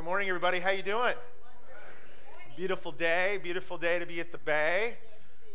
[0.00, 0.60] Good morning, everybody.
[0.60, 1.12] How you doing?
[2.56, 3.38] Beautiful day.
[3.42, 4.96] Beautiful day to be at the Bay.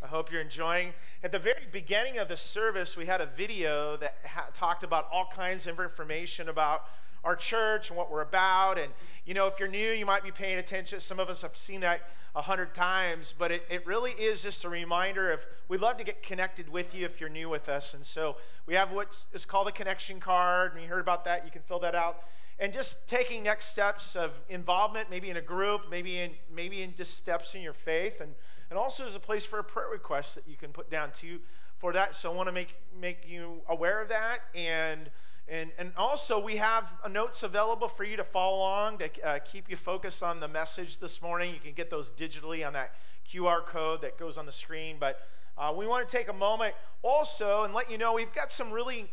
[0.03, 0.93] I hope you're enjoying.
[1.23, 5.07] At the very beginning of the service, we had a video that ha- talked about
[5.11, 6.83] all kinds of information about
[7.23, 8.77] our church and what we're about.
[8.77, 8.93] And,
[9.25, 10.99] you know, if you're new, you might be paying attention.
[10.99, 12.01] Some of us have seen that
[12.35, 16.03] a hundred times, but it, it really is just a reminder of we'd love to
[16.03, 17.95] get connected with you if you're new with us.
[17.95, 18.37] And so
[18.67, 21.45] we have what is called a connection card, and you heard about that.
[21.45, 22.25] You can fill that out
[22.59, 26.95] and just taking next steps of involvement maybe in a group maybe in maybe in
[26.95, 28.21] just steps in your faith.
[28.21, 28.35] And
[28.69, 31.39] and also there's a place for a prayer request that you can put down to
[31.77, 32.15] for that.
[32.15, 34.39] So i want to make make you aware of that.
[34.55, 35.09] And
[35.47, 39.69] and and also we have notes available for you to follow along to uh, keep
[39.69, 41.53] you focused on the message this morning.
[41.53, 42.93] You can get those digitally on that
[43.29, 44.97] qr code that goes on the screen.
[44.99, 45.19] But
[45.57, 48.71] uh, we want to take a moment also and let you know we've got some
[48.71, 49.09] really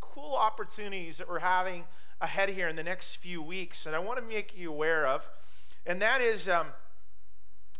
[0.00, 1.84] cool opportunities that we're having
[2.20, 5.28] ahead here in the next few weeks, and I want to make you aware of.
[5.86, 6.68] And that is, um,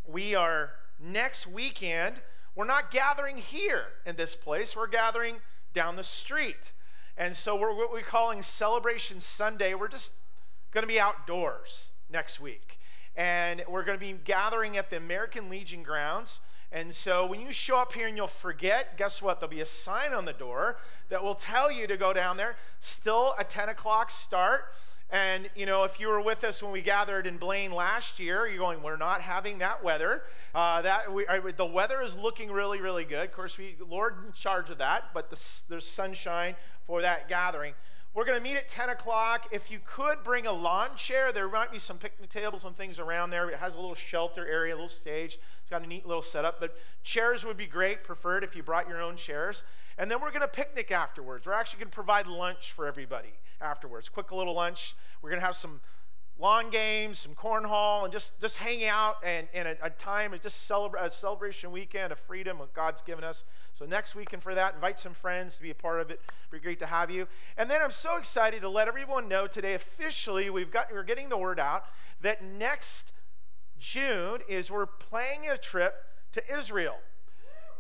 [0.07, 2.17] we are next weekend,
[2.55, 5.37] we're not gathering here in this place, we're gathering
[5.73, 6.73] down the street.
[7.17, 9.75] And so we're what we're calling Celebration Sunday.
[9.75, 10.23] We're just
[10.71, 12.79] going to be outdoors next week.
[13.15, 16.41] And we're going to be gathering at the American Legion grounds.
[16.73, 19.41] And so when you show up here and you'll forget, guess what?
[19.41, 20.77] There'll be a sign on the door
[21.09, 22.57] that will tell you to go down there.
[22.79, 24.67] Still a 10 o'clock start.
[25.13, 28.47] And, you know, if you were with us when we gathered in Blaine last year,
[28.47, 30.23] you're going, we're not having that weather.
[30.55, 31.25] Uh, that we,
[31.57, 33.25] the weather is looking really, really good.
[33.25, 37.75] Of course, we Lord in charge of that, but the, there's sunshine for that gathering.
[38.15, 39.49] We're going to meet at 10 o'clock.
[39.53, 42.99] If you could bring a lawn chair, there might be some picnic tables and things
[42.99, 43.49] around there.
[43.49, 45.39] It has a little shelter area, a little stage.
[45.71, 48.89] It's got a neat little setup, but chairs would be great, preferred if you brought
[48.89, 49.63] your own chairs.
[49.97, 51.47] And then we're going to picnic afterwards.
[51.47, 54.09] We're actually going to provide lunch for everybody afterwards.
[54.09, 54.97] Quick little lunch.
[55.23, 55.79] We're going to have some
[56.41, 60.67] lawn games, some cornhole, and just, just hang out and, and a, a time just
[60.67, 63.45] celebrate a celebration weekend of freedom what God's given us.
[63.73, 66.21] So next weekend for that, invite some friends to be a part of it.
[66.49, 67.29] It'd be great to have you.
[67.57, 71.29] And then I'm so excited to let everyone know today officially we've got we're getting
[71.29, 71.85] the word out
[72.23, 73.13] that next
[73.81, 75.95] June is we're planning a trip
[76.33, 76.99] to Israel.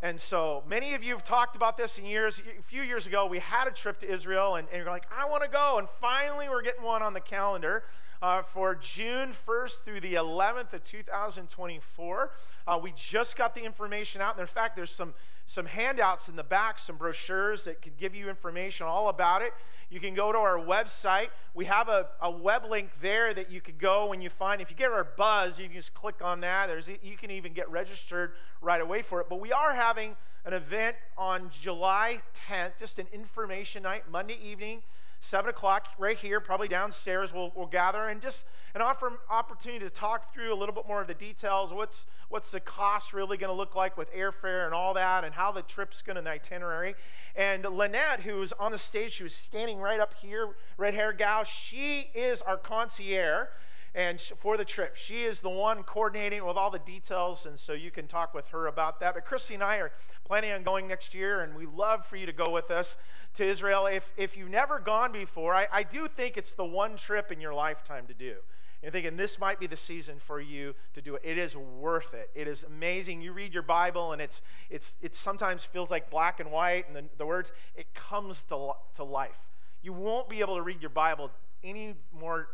[0.02, 2.42] And so many of you have talked about this in years.
[2.58, 5.28] A few years ago, we had a trip to Israel, and, and you're like, I
[5.28, 5.76] want to go.
[5.78, 7.84] And finally, we're getting one on the calendar
[8.22, 12.30] uh, for June 1st through the 11th of 2024.
[12.66, 14.34] Uh, we just got the information out.
[14.34, 15.14] And in fact, there's some,
[15.46, 19.52] some handouts in the back, some brochures that could give you information all about it.
[19.88, 21.28] You can go to our website.
[21.54, 24.60] We have a, a web link there that you could go when you find.
[24.60, 26.66] If you get our buzz, you can just click on that.
[26.66, 29.28] There's, you can even get registered right away for it.
[29.28, 34.82] But we are having an event on July 10th, just an information night, Monday evening.
[35.20, 39.90] 7 o'clock, right here, probably downstairs, we'll, we'll gather and just an offer, opportunity to
[39.90, 41.72] talk through a little bit more of the details.
[41.72, 45.34] What's, what's the cost really going to look like with airfare and all that, and
[45.34, 46.94] how the trip's going to, the itinerary.
[47.36, 51.12] And Lynette, who was on the stage, she was standing right up here, red hair
[51.12, 53.48] gal, she is our concierge
[53.94, 54.96] and for the trip.
[54.96, 58.48] She is the one coordinating with all the details, and so you can talk with
[58.48, 59.14] her about that.
[59.14, 59.92] But Christy and I are
[60.24, 62.96] planning on going next year, and we love for you to go with us
[63.34, 63.86] to Israel.
[63.86, 67.40] If, if you've never gone before, I, I do think it's the one trip in
[67.40, 68.36] your lifetime to do.
[68.82, 71.22] You're thinking this might be the season for you to do it.
[71.22, 72.30] It is worth it.
[72.34, 73.20] It is amazing.
[73.20, 74.40] You read your Bible and it's
[74.70, 78.72] it's it sometimes feels like black and white and the, the words it comes to,
[78.96, 79.48] to life.
[79.82, 81.30] You won't be able to read your Bible
[81.62, 82.48] any more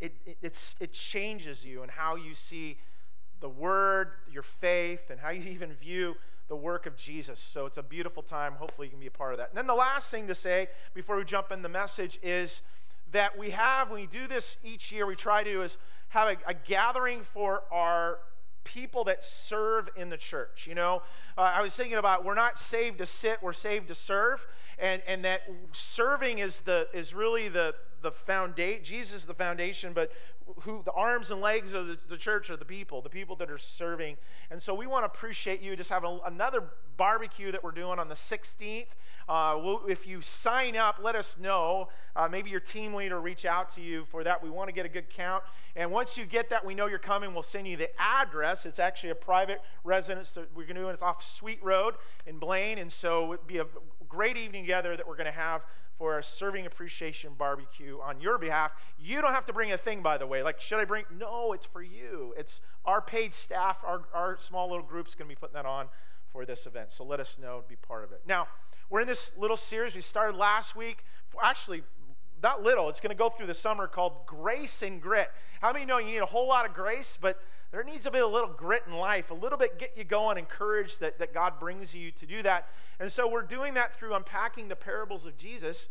[0.00, 2.78] it, it, it's, it changes you and how you see
[3.40, 6.16] the word, your faith, and how you even view
[6.48, 7.40] the work of Jesus.
[7.40, 8.54] So it's a beautiful time.
[8.54, 9.50] Hopefully, you can be a part of that.
[9.50, 12.62] And then the last thing to say before we jump in the message is
[13.10, 15.78] that we have, when we do this each year, we try to is
[16.08, 18.18] have a, a gathering for our
[18.64, 20.66] people that serve in the church.
[20.68, 21.02] You know,
[21.36, 24.46] uh, I was thinking about we're not saved to sit, we're saved to serve,
[24.78, 25.42] and and that
[25.72, 28.84] serving is the is really the the foundation.
[28.84, 30.12] Jesus is the foundation, but
[30.60, 33.50] who the arms and legs of the, the, church are the people, the people that
[33.50, 34.16] are serving.
[34.50, 35.74] And so we want to appreciate you.
[35.76, 38.86] Just have a, another barbecue that we're doing on the 16th.
[39.28, 41.88] Uh, we'll, if you sign up, let us know.
[42.14, 44.42] Uh, maybe your team leader reach out to you for that.
[44.42, 45.42] We want to get a good count.
[45.74, 47.32] And once you get that, we know you're coming.
[47.32, 48.66] We'll send you the address.
[48.66, 50.88] It's actually a private residence that we're going to do.
[50.88, 51.94] It's off Sweet Road
[52.26, 52.78] in Blaine.
[52.78, 53.66] And so it'd be a
[54.08, 55.64] great evening together that we're going to have
[56.02, 58.74] for a serving appreciation barbecue on your behalf.
[58.98, 60.31] You don't have to bring a thing, by the way.
[60.40, 61.04] Like, should I bring?
[61.18, 62.32] No, it's for you.
[62.38, 65.88] It's our paid staff, our, our small little group's going to be putting that on
[66.32, 66.92] for this event.
[66.92, 68.22] So let us know, be part of it.
[68.26, 68.46] Now,
[68.88, 71.04] we're in this little series we started last week.
[71.42, 71.82] Actually,
[72.42, 75.30] not little, it's going to go through the summer called Grace and Grit.
[75.60, 77.40] How many know you need a whole lot of grace, but
[77.70, 80.36] there needs to be a little grit in life, a little bit get you going,
[80.36, 82.68] encouraged that, that God brings you to do that.
[83.00, 85.88] And so we're doing that through unpacking the parables of Jesus.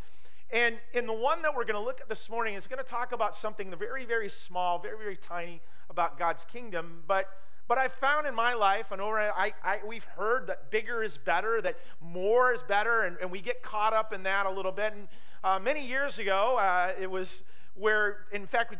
[0.51, 2.89] And in the one that we're going to look at this morning, it's going to
[2.89, 7.03] talk about something very, very small, very, very tiny about God's kingdom.
[7.07, 7.29] But
[7.67, 11.15] but I found in my life, and over I, I, we've heard that bigger is
[11.17, 14.73] better, that more is better, and, and we get caught up in that a little
[14.73, 14.91] bit.
[14.91, 15.07] And
[15.41, 17.43] uh, many years ago, uh, it was
[17.73, 18.75] where, in fact,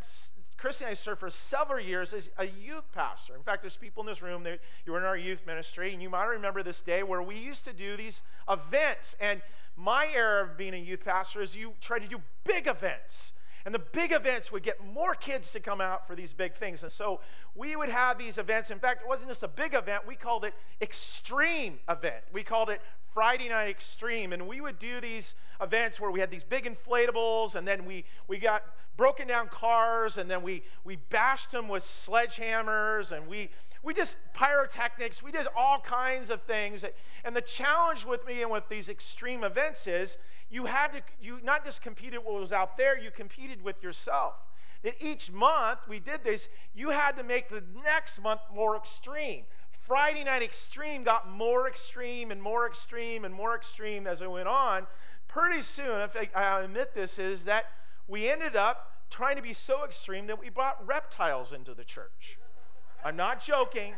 [0.58, 3.34] Christy and I served for several years as a youth pastor.
[3.34, 6.02] In fact, there's people in this room that you were in our youth ministry, and
[6.02, 9.16] you might remember this day where we used to do these events.
[9.22, 9.40] And
[9.76, 13.32] my era of being a youth pastor is you try to do big events.
[13.64, 16.82] And the big events would get more kids to come out for these big things.
[16.82, 17.20] And so
[17.54, 18.70] we would have these events.
[18.70, 22.24] In fact, it wasn't just a big event, we called it extreme event.
[22.32, 22.80] We called it
[23.12, 24.32] Friday Night Extreme.
[24.32, 28.04] And we would do these events where we had these big inflatables, and then we,
[28.26, 28.64] we got
[28.96, 33.50] broken down cars, and then we, we bashed them with sledgehammers, and we,
[33.82, 36.84] we just pyrotechnics, we did all kinds of things.
[37.24, 40.18] And the challenge with me and with these extreme events is
[40.50, 44.46] you had to, you not just competed what was out there, you competed with yourself.
[44.82, 49.44] That each month we did this, you had to make the next month more extreme.
[49.70, 54.46] Friday Night Extreme got more extreme and more extreme and more extreme as it went
[54.46, 54.86] on.
[55.26, 57.66] Pretty soon, if I, I admit this, is that
[58.06, 62.38] we ended up trying to be so extreme that we brought reptiles into the church.
[63.04, 63.94] I'm not joking.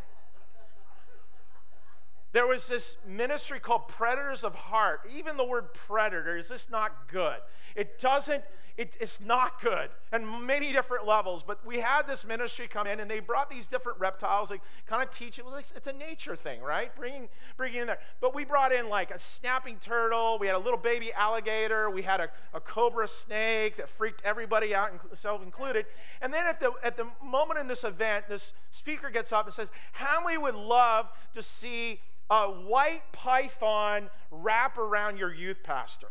[2.33, 5.03] There was this ministry called Predators of Heart.
[5.15, 7.37] Even the word predator is just not good.
[7.77, 8.43] It doesn't,
[8.77, 11.43] it, it's not good on many different levels.
[11.43, 14.49] But we had this ministry come in and they brought these different reptiles.
[14.49, 15.45] They kind of teach it.
[15.77, 16.95] It's a nature thing, right?
[16.97, 17.99] Bringing, bringing in there.
[18.21, 20.39] But we brought in like a snapping turtle.
[20.41, 21.89] We had a little baby alligator.
[21.89, 25.87] We had a, a cobra snake that freaked everybody out, self included.
[26.21, 29.55] And then at the, at the moment in this event, this speaker gets up and
[29.55, 32.01] says, How many would love to see
[32.31, 36.09] a white python wrap around your youth pastor.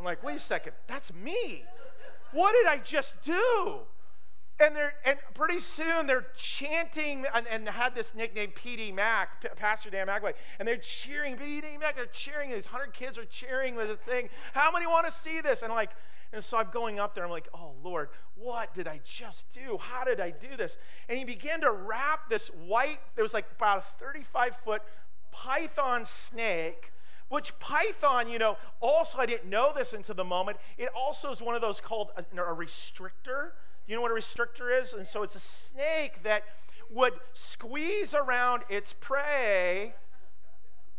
[0.00, 1.64] I'm like, wait a second, that's me.
[2.32, 3.80] What did I just do?
[4.58, 9.48] And they're and pretty soon they're chanting and, and had this nickname PD Mac, P-
[9.56, 11.96] Pastor Dan McAvoy, and they're cheering PD Mac.
[11.96, 12.50] They're cheering.
[12.50, 14.30] These hundred kids are cheering with the thing.
[14.54, 15.62] How many want to see this?
[15.62, 15.90] And like,
[16.32, 17.24] and so I'm going up there.
[17.24, 19.76] I'm like, oh Lord, what did I just do?
[19.78, 20.78] How did I do this?
[21.10, 24.82] And he began to wrap this white, there was like about a 35 foot
[25.30, 26.90] python snake
[27.30, 30.58] which python, you know, also I didn't know this until the moment.
[30.76, 33.52] It also is one of those called a, a, restrictor.
[33.86, 34.92] You know what a restrictor is?
[34.92, 36.42] And so it's a snake that
[36.90, 39.94] would squeeze around its prey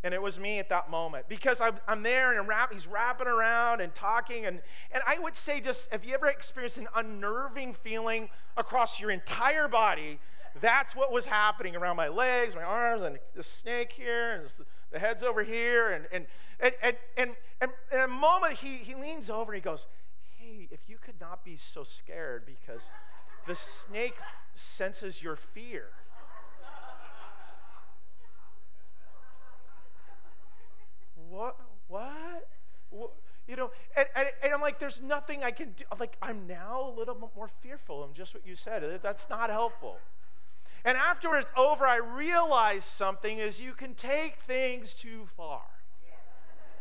[0.03, 3.27] and it was me at that moment because I'm, I'm there and wrap, he's wrapping
[3.27, 4.45] around and talking.
[4.45, 4.61] And,
[4.91, 9.67] and I would say, just have you ever experienced an unnerving feeling across your entire
[9.67, 10.19] body?
[10.59, 14.49] That's what was happening around my legs, my arms, and the snake here, and
[14.91, 15.89] the head's over here.
[15.89, 16.25] And, and,
[16.59, 17.31] and, and, and,
[17.61, 19.87] and in a moment, he, he leans over and he goes,
[20.37, 22.89] Hey, if you could not be so scared because
[23.47, 24.15] the snake
[24.53, 25.89] senses your fear.
[31.29, 31.57] what?
[31.87, 32.47] What?
[32.89, 33.11] what?
[33.47, 35.83] You know, and, and, and, I'm like, there's nothing I can do.
[35.91, 39.01] I'm like, I'm now a little more fearful of just what you said.
[39.01, 39.97] That's not helpful.
[40.83, 45.61] And after it's over, I realized something is you can take things too far.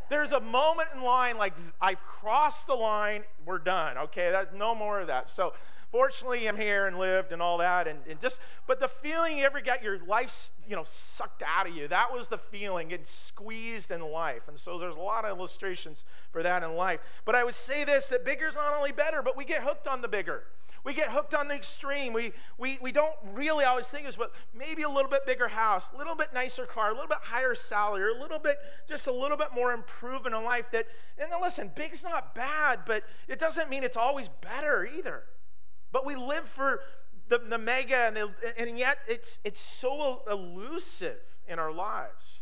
[0.08, 3.96] There's a moment in line like I've crossed the line, we're done.
[3.96, 5.28] Okay, that's no more of that.
[5.28, 5.52] So
[5.92, 9.44] fortunately I'm here and lived and all that and, and just but the feeling you
[9.44, 13.08] ever got your life you know sucked out of you that was the feeling it
[13.08, 17.34] squeezed in life and so there's a lot of illustrations for that in life but
[17.34, 20.00] i would say this that bigger is not only better but we get hooked on
[20.00, 20.44] the bigger
[20.84, 22.12] we get hooked on the extreme.
[22.12, 25.90] We, we, we don't really always think this, but maybe a little bit bigger house,
[25.92, 28.56] a little bit nicer car, a little bit higher salary, or a little bit,
[28.88, 30.70] just a little bit more improvement in life.
[30.70, 30.86] That,
[31.18, 35.24] and then listen, big's not bad, but it doesn't mean it's always better either.
[35.92, 36.80] But we live for
[37.28, 42.40] the, the mega, and, the, and yet it's, it's so elusive in our lives.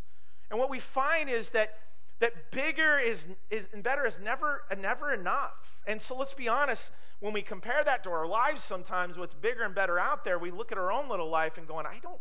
[0.51, 1.75] And what we find is that,
[2.21, 5.83] that bigger is, is, and better is never, never enough.
[5.87, 6.91] And so let's be honest,
[7.21, 10.51] when we compare that to our lives sometimes, what's bigger and better out there, we
[10.51, 12.21] look at our own little life and going, I don't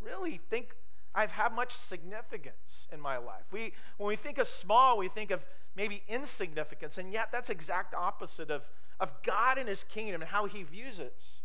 [0.00, 0.74] really think
[1.14, 3.46] I've had much significance in my life.
[3.50, 7.94] We, when we think of small, we think of maybe insignificance, and yet that's exact
[7.94, 11.40] opposite of of God and his kingdom and how he views us.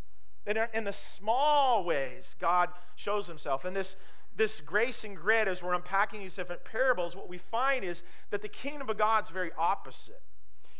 [0.46, 3.64] And in the small ways, God shows himself.
[3.64, 3.96] And this,
[4.36, 8.42] this grace and grit, as we're unpacking these different parables, what we find is that
[8.42, 10.22] the kingdom of God's very opposite.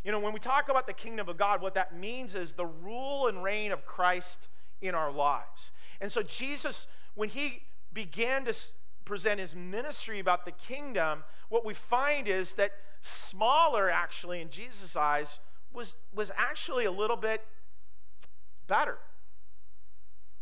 [0.04, 2.66] You know, when we talk about the kingdom of God, what that means is the
[2.66, 4.48] rule and reign of Christ
[4.82, 5.72] in our lives.
[6.00, 8.56] And so, Jesus, when he began to
[9.06, 14.96] present his ministry about the kingdom, what we find is that smaller, actually, in Jesus'
[14.96, 15.40] eyes,
[15.74, 17.46] was, was actually a little bit
[18.68, 18.98] better.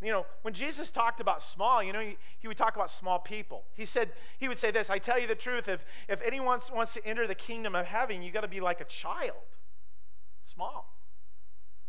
[0.02, 3.20] You know, when Jesus talked about small, you know, he, he, would talk about small
[3.20, 3.64] people.
[3.74, 6.94] He said, he would say this I tell you the truth, if, if anyone wants
[6.94, 9.44] to enter the kingdom of heaven, you got to be like a child.
[10.46, 10.96] Small.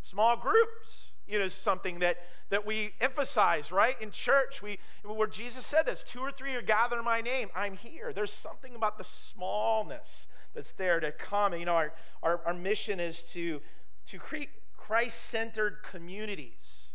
[0.03, 2.17] Small groups, you know, something that,
[2.49, 3.95] that we emphasize, right?
[4.01, 7.49] In church, we where Jesus said this, two or three are gathered in my name,
[7.55, 8.13] I'm here.
[8.13, 11.55] There's something about the smallness that's there to come.
[11.55, 11.93] You know, our,
[12.25, 13.61] our, our mission is to,
[14.07, 16.90] to create Christ-centered communities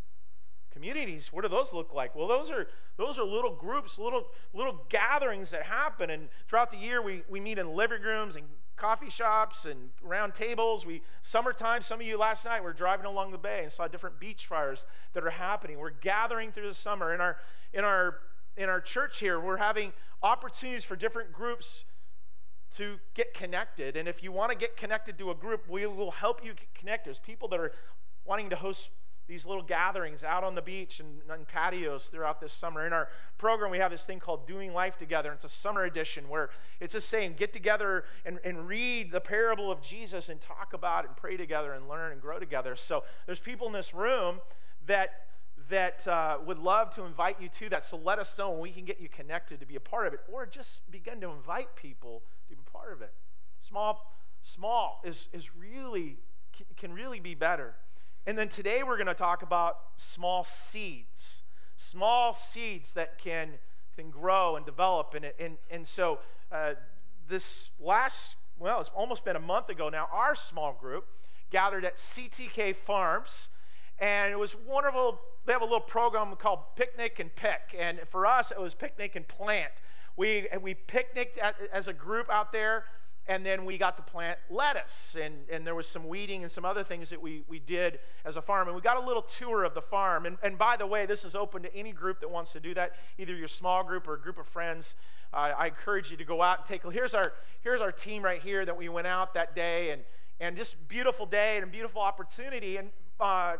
[0.75, 2.13] communities what do those look like?
[2.15, 2.67] Well those are
[2.97, 6.09] those are little groups little little gatherings that happen.
[6.09, 10.33] And throughout the year we, we meet in living rooms and coffee shops and round
[10.33, 10.85] tables.
[10.85, 14.19] We summertime some of you last night were driving along the bay and saw different
[14.19, 15.79] beach fires that are happening.
[15.79, 17.13] We're gathering through the summer.
[17.13, 17.37] In our
[17.73, 18.17] in our
[18.57, 21.85] in our church here we're having opportunities for different groups
[22.75, 23.95] to get connected.
[23.95, 27.05] And if you want to get connected to a group we will help you connect
[27.05, 27.71] there's people that are
[28.25, 28.89] wanting to host
[29.27, 32.85] these little gatherings out on the beach and, and, patios throughout this summer.
[32.85, 35.31] In our program, we have this thing called Doing Life Together.
[35.31, 39.71] It's a summer edition where it's just saying get together and, and read the parable
[39.71, 42.75] of Jesus and talk about it and pray together and learn and grow together.
[42.75, 44.41] So there's people in this room
[44.85, 45.21] that
[45.69, 47.83] that uh, would love to invite you to that.
[47.83, 50.13] So let us know when we can get you connected to be a part of
[50.13, 53.13] it, or just begin to invite people to be part of it.
[53.57, 56.17] Small, small is, is really
[56.77, 57.75] can really be better.
[58.27, 61.43] And then today we're going to talk about small seeds,
[61.75, 63.59] small seeds that can,
[63.95, 65.13] can grow and develop.
[65.13, 66.19] And, and, and so
[66.51, 66.73] uh,
[67.27, 71.05] this last, well, it's almost been a month ago now, our small group
[71.51, 73.49] gathered at CTK Farms.
[73.99, 75.19] And it was wonderful.
[75.45, 77.75] They have a little program called Picnic and Pick.
[77.77, 79.71] And for us, it was Picnic and Plant.
[80.17, 82.85] We, we picnicked at, as a group out there
[83.27, 86.63] and then we got to plant lettuce and, and there was some weeding and some
[86.63, 89.63] other things that we, we did as a farm and we got a little tour
[89.63, 90.25] of the farm.
[90.25, 92.73] And, and by the way this is open to any group that wants to do
[92.75, 94.95] that either your small group or a group of friends.
[95.33, 98.21] Uh, i encourage you to go out and take a here's our here's our team
[98.23, 100.03] right here that we went out that day and
[100.39, 102.77] and just beautiful day and beautiful opportunity.
[102.77, 103.55] And uh,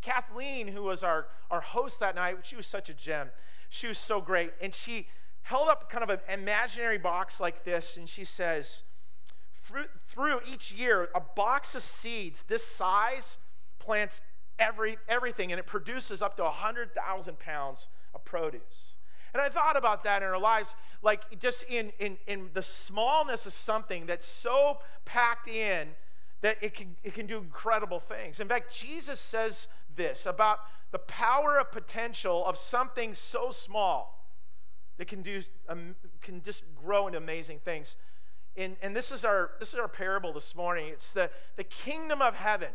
[0.00, 3.28] kathleen who was our our host that night she was such a gem.
[3.68, 4.52] She was so great.
[4.62, 5.08] And she
[5.42, 8.82] held up kind of an imaginary box like this and she says
[10.08, 13.38] through each year, a box of seeds this size
[13.78, 14.20] plants
[14.58, 18.94] every, everything, and it produces up to 100,000 pounds of produce.
[19.32, 23.46] And I thought about that in our lives, like just in, in, in the smallness
[23.46, 25.90] of something that's so packed in
[26.42, 28.40] that it can, it can do incredible things.
[28.40, 30.60] In fact, Jesus says this about
[30.90, 34.26] the power of potential of something so small
[34.98, 37.96] that can, do, um, can just grow into amazing things
[38.60, 40.88] and, and this is our this is our parable this morning.
[40.88, 42.70] It's the, the kingdom of heaven.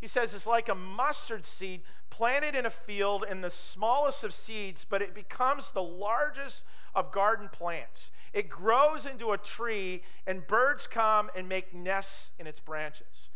[0.00, 4.32] He says it's like a mustard seed planted in a field in the smallest of
[4.32, 6.62] seeds, but it becomes the largest
[6.94, 8.10] of garden plants.
[8.32, 13.30] It grows into a tree, and birds come and make nests in its branches.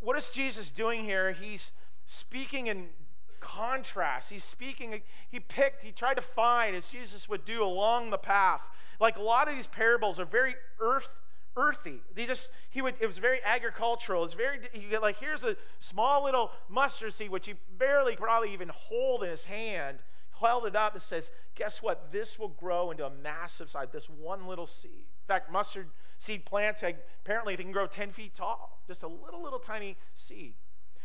[0.00, 1.32] What is Jesus doing here?
[1.32, 1.72] He's
[2.04, 2.88] speaking in
[3.40, 4.30] contrast.
[4.30, 8.70] He's speaking, he picked, he tried to find, as Jesus would do along the path,
[9.00, 11.22] like a lot of these parables are very earth
[11.56, 12.02] earthy.
[12.14, 14.24] They just he would it was very agricultural.
[14.24, 18.52] It's very you get like here's a small little mustard seed which he barely probably
[18.52, 19.98] even hold in his hand.
[20.40, 22.12] Held it up and says, "Guess what?
[22.12, 23.88] This will grow into a massive size.
[23.90, 25.06] This one little seed.
[25.22, 25.88] In fact, mustard
[26.18, 28.82] seed plants apparently they can grow 10 feet tall.
[28.86, 30.54] Just a little little tiny seed."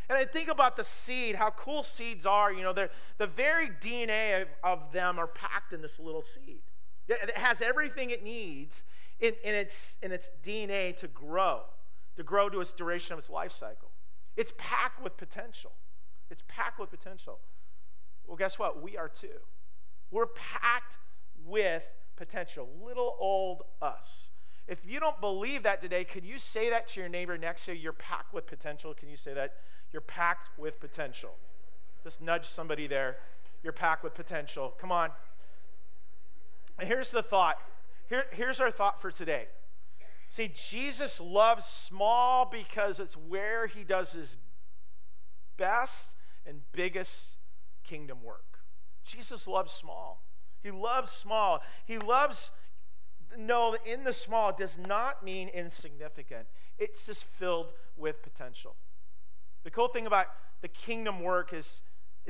[0.10, 2.52] And I think about the seed, how cool seeds are.
[2.52, 6.60] You know, the very DNA of, of them are packed in this little seed.
[7.08, 8.84] It has everything it needs
[9.20, 11.62] in, in, its, in its DNA to grow,
[12.16, 13.90] to grow to its duration of its life cycle.
[14.38, 15.72] It's packed with potential.
[16.30, 17.40] It's packed with potential.
[18.26, 18.82] Well, guess what?
[18.82, 19.42] We are too.
[20.10, 20.98] We're packed
[21.46, 22.68] with potential.
[22.84, 24.30] Little old us.
[24.68, 27.74] If you don't believe that today, could you say that to your neighbor next to
[27.74, 27.82] you?
[27.82, 28.94] You're packed with potential.
[28.94, 29.56] Can you say that?
[29.92, 31.32] You're packed with potential.
[32.04, 33.18] Just nudge somebody there.
[33.64, 34.74] You're packed with potential.
[34.80, 35.12] Come on.
[36.80, 37.58] Here's the thought.
[38.10, 39.48] Here, here's our thought for today.
[40.30, 44.38] See, Jesus loves small because it's where he does his
[45.58, 47.38] best and biggest
[47.84, 48.60] kingdom work.
[49.04, 50.24] Jesus loves small.
[50.64, 51.62] He loves small.
[51.86, 52.52] He loves
[53.38, 56.48] no, in the small does not mean insignificant.
[56.78, 58.76] It's just filled with potential.
[59.64, 60.28] The cool thing about
[60.62, 61.82] the kingdom work is,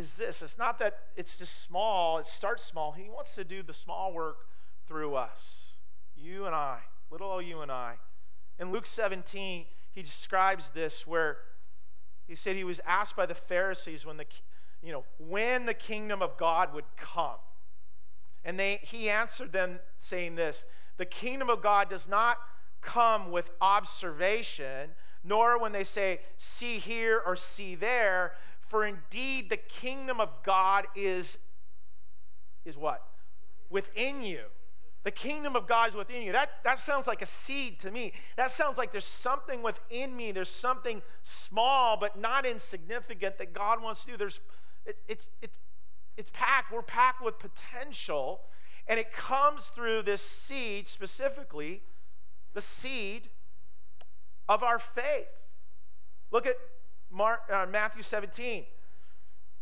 [0.02, 2.92] is this it's not that it's just small, it starts small.
[2.92, 4.48] He wants to do the small work
[4.88, 5.76] through us,
[6.16, 6.80] you and I,
[7.10, 7.96] little old you and I.
[8.60, 11.38] In Luke 17, he describes this where
[12.28, 14.26] he said he was asked by the Pharisees when the,
[14.82, 17.38] you know, when the kingdom of God would come.
[18.44, 20.66] And they, he answered them saying this
[20.98, 22.38] The kingdom of God does not
[22.82, 24.92] come with observation,
[25.24, 28.34] nor when they say, see here or see there.
[28.72, 31.38] For indeed, the kingdom of God is,
[32.64, 33.06] is what?
[33.70, 34.44] Within you.
[35.04, 36.32] The kingdom of God is within you.
[36.32, 38.14] That, that sounds like a seed to me.
[38.38, 40.32] That sounds like there's something within me.
[40.32, 44.16] There's something small but not insignificant that God wants to do.
[44.16, 44.40] There's,
[44.86, 45.52] it, it's, it,
[46.16, 46.72] it's packed.
[46.72, 48.40] We're packed with potential.
[48.88, 51.82] And it comes through this seed, specifically
[52.54, 53.32] the seed
[54.48, 55.28] of our faith.
[56.32, 56.56] Look at
[57.12, 58.66] Mark, uh, Matthew 17.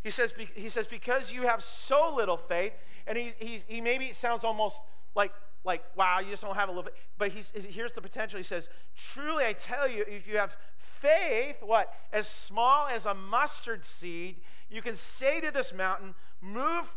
[0.04, 2.74] He says, he says, because you have so little faith,
[3.06, 4.82] and he, he, he maybe sounds almost
[5.16, 5.34] like,
[5.66, 6.94] like, wow, you just don't have a little faith.
[7.18, 8.38] But he's, here's the potential.
[8.38, 11.94] He says, truly I tell you, if you have faith, what?
[12.14, 14.38] As small as a mustard seed,
[14.70, 16.94] you can say to this mountain, move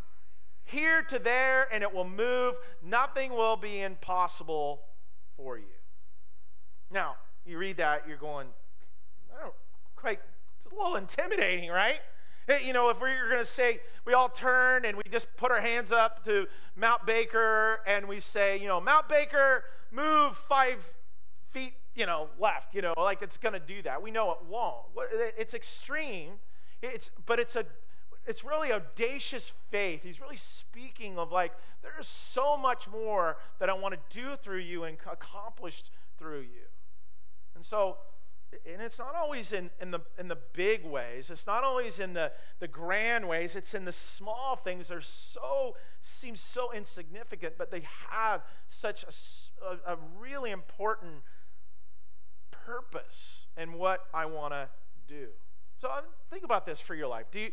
[0.64, 2.54] here to there, and it will move.
[2.82, 4.82] Nothing will be impossible
[5.36, 5.64] for you.
[6.90, 8.48] Now, you read that, you're going,
[9.36, 9.54] I don't
[9.96, 10.20] quite,
[10.72, 12.00] a little intimidating, right?
[12.64, 15.52] You know, if we are going to say, we all turn and we just put
[15.52, 20.94] our hands up to Mount Baker and we say, you know, Mount Baker, move five
[21.48, 24.02] feet, you know, left, you know, like it's going to do that.
[24.02, 24.86] We know it won't.
[25.38, 26.32] It's extreme,
[26.82, 27.64] it's, but it's a,
[28.26, 30.02] it's really audacious faith.
[30.02, 31.52] He's really speaking of like,
[31.82, 35.84] there's so much more that I want to do through you and accomplish
[36.18, 36.66] through you.
[37.54, 37.98] And so,
[38.70, 41.30] and it's not always in, in, the, in the big ways.
[41.30, 43.56] It's not always in the, the grand ways.
[43.56, 49.04] It's in the small things that are so, seem so insignificant, but they have such
[49.04, 51.22] a, a, a really important
[52.50, 54.68] purpose in what I want to
[55.08, 55.28] do.
[55.80, 57.26] So um, think about this for your life.
[57.30, 57.50] Do you,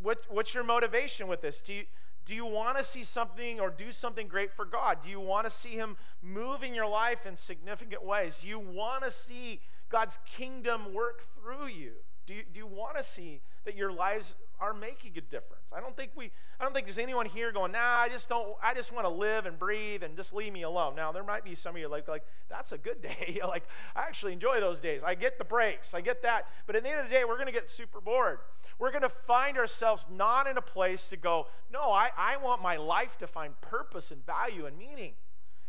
[0.00, 1.60] what, what's your motivation with this?
[1.60, 1.84] Do you,
[2.24, 4.98] do you want to see something or do something great for God?
[5.02, 8.40] Do you want to see Him move in your life in significant ways?
[8.40, 9.60] Do you want to see
[9.94, 11.92] God's kingdom work through you?
[12.26, 15.70] Do you, do you want to see that your lives are making a difference?
[15.72, 18.56] I don't think we I don't think there's anyone here going, nah, I just don't
[18.60, 20.96] I just want to live and breathe and just leave me alone.
[20.96, 23.40] Now there might be some of you like like that's a good day.
[23.46, 25.04] like I actually enjoy those days.
[25.04, 26.48] I get the breaks, I get that.
[26.66, 28.38] But at the end of the day, we're gonna get super bored
[28.78, 32.76] we're to find ourselves not in a place to go, no, I, I want my
[32.76, 35.12] life to find purpose and value and meaning.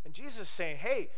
[0.03, 1.09] And Jesus is saying, hey,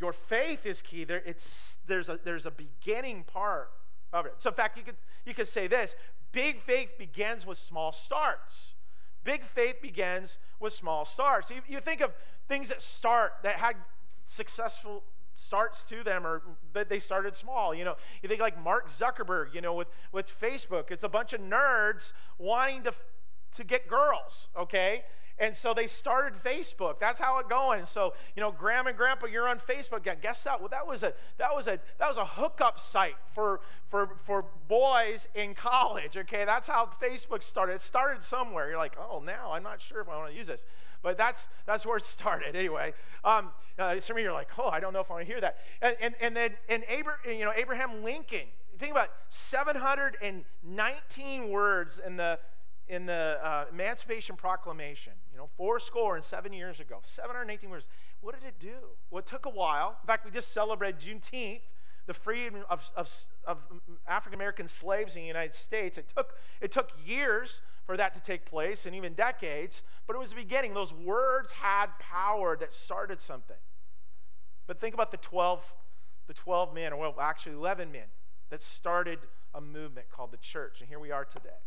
[0.00, 1.04] your faith is key.
[1.04, 3.70] There, it's, there's, a, there's a beginning part
[4.12, 4.34] of it.
[4.38, 5.94] So, in fact, you could, you could say this
[6.32, 8.74] big faith begins with small starts.
[9.22, 11.50] Big faith begins with small starts.
[11.50, 12.12] You, you think of
[12.48, 13.76] things that start, that had
[14.24, 15.02] successful
[15.34, 19.54] starts to them or but they started small you know you think like mark zuckerberg
[19.54, 22.92] you know with with facebook it's a bunch of nerds wanting to
[23.54, 25.02] to get girls okay
[25.38, 29.26] and so they started facebook that's how it going so you know grandma and grandpa
[29.26, 32.16] you're on facebook yeah, guess that well that was a that was a that was
[32.16, 37.82] a hookup site for for for boys in college okay that's how facebook started it
[37.82, 40.64] started somewhere you're like oh now i'm not sure if i want to use this
[41.02, 42.92] but that's that's where it started anyway.
[43.24, 45.32] Um, uh, some of you are like, oh, I don't know if I want to
[45.32, 45.56] hear that.
[45.80, 48.48] And and, and then and Abraham, you know, Abraham Lincoln.
[48.78, 52.38] Think about 719 words in the
[52.90, 55.12] in the uh, Emancipation Proclamation.
[55.32, 56.98] You know, four score and seven years ago.
[57.02, 57.84] 718 words.
[58.20, 58.96] What did it do?
[59.10, 59.96] Well, it took a while.
[60.02, 61.60] In fact, we just celebrated Juneteenth
[62.06, 63.08] the freedom of, of,
[63.46, 63.58] of
[64.04, 65.96] African American slaves in the United States.
[65.96, 70.18] It took, it took years for that to take place and even decades, but it
[70.18, 70.74] was the beginning.
[70.74, 73.58] Those words had power that started something.
[74.66, 75.72] But think about the 12,
[76.26, 78.08] the 12 men, or well, actually 11 men,
[78.48, 79.20] that started
[79.54, 80.80] a movement called the church.
[80.80, 81.60] And here we are today.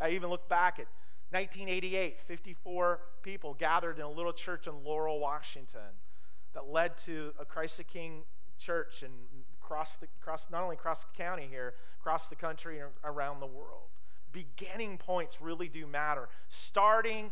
[0.00, 0.86] I even look back at
[1.30, 5.98] 1988, 54 people gathered in a little church in Laurel, Washington,
[6.54, 8.24] that led to a Christ the King
[8.58, 9.12] church and
[9.62, 13.46] across, the, across not only across the county here, across the country and around the
[13.46, 13.88] world.
[14.32, 16.28] Beginning points really do matter.
[16.48, 17.30] Starting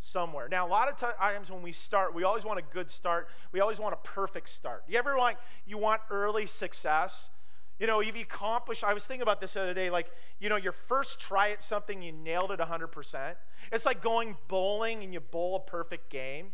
[0.00, 0.48] somewhere.
[0.48, 3.28] Now, a lot of times when we start, we always want a good start.
[3.52, 4.84] We always want a perfect start.
[4.88, 7.30] You ever like you want early success?
[7.78, 10.10] You know, if you accomplish, I was thinking about this the other day, like,
[10.40, 13.36] you know, your first try at something, you nailed it 100%.
[13.70, 16.52] It's like going bowling and you bowl a perfect game.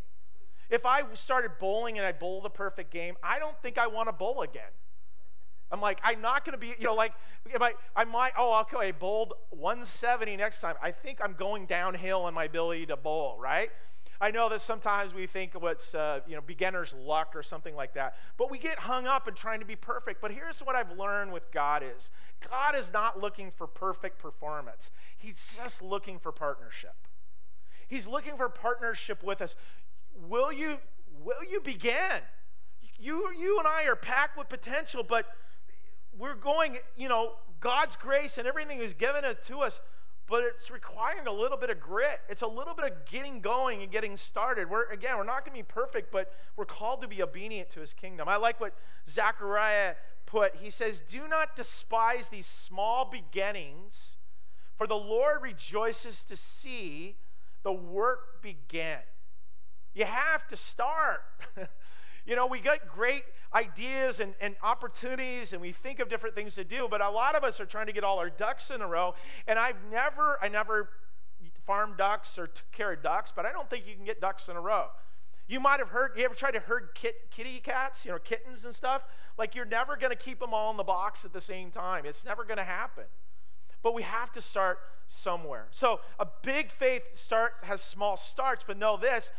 [0.71, 4.09] If I started bowling and I bowled a perfect game, I don't think I want
[4.09, 4.73] to bowl again.
[5.71, 7.13] I'm like, I'm not going to be, you know, like,
[7.47, 10.77] if I, I might, oh, okay, I bowled 170 next time.
[10.83, 13.71] I think I'm going downhill in my ability to bowl, right?
[14.25, 17.93] I know that sometimes we think what's, uh, you know, beginner's luck or something like
[17.93, 20.23] that, but we get hung up in trying to be perfect.
[20.23, 22.11] But here's what I've learned with God is
[22.49, 24.91] God is not looking for perfect performance.
[25.19, 26.95] He's just looking for partnership.
[27.87, 29.57] He's looking for partnership with us.
[30.15, 30.79] Will you,
[31.23, 32.23] will you begin?
[32.99, 35.27] You, you and I are packed with potential, but
[36.17, 39.81] we're going, you know, God's grace and everything is given it to us,
[40.27, 42.21] but it's requiring a little bit of grit.
[42.29, 44.71] It's a little bit of getting going and getting started.
[44.71, 47.81] We're again, we're not going to be perfect, but we're called to be obedient to
[47.81, 48.29] his kingdom.
[48.29, 48.75] I like what
[49.09, 50.57] Zechariah put.
[50.57, 54.17] He says, "Do not despise these small beginnings,
[54.77, 57.17] for the Lord rejoices to see
[57.63, 59.01] the work begin."
[59.95, 61.23] You have to start.
[62.27, 63.23] you know, we got great
[63.55, 67.35] ideas and, and opportunities and we think of different things to do, but a lot
[67.35, 69.15] of us are trying to get all our ducks in a row.
[69.47, 70.91] And I've never, I never
[71.65, 74.49] farmed ducks or took care of ducks, but I don't think you can get ducks
[74.49, 74.89] in a row.
[75.47, 78.65] You might have heard, you ever tried to herd kit, kitty cats, you know, kittens
[78.65, 79.07] and stuff?
[79.39, 82.07] Like you're never going to keep them all in the box at the same time.
[82.07, 83.05] It's never going to happen.
[83.83, 85.69] But we have to start somewhere.
[85.71, 89.31] So a big faith start has small starts, but know this,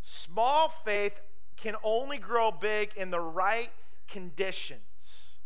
[0.00, 1.20] small faith
[1.62, 3.70] can only grow big in the right
[4.08, 5.36] conditions.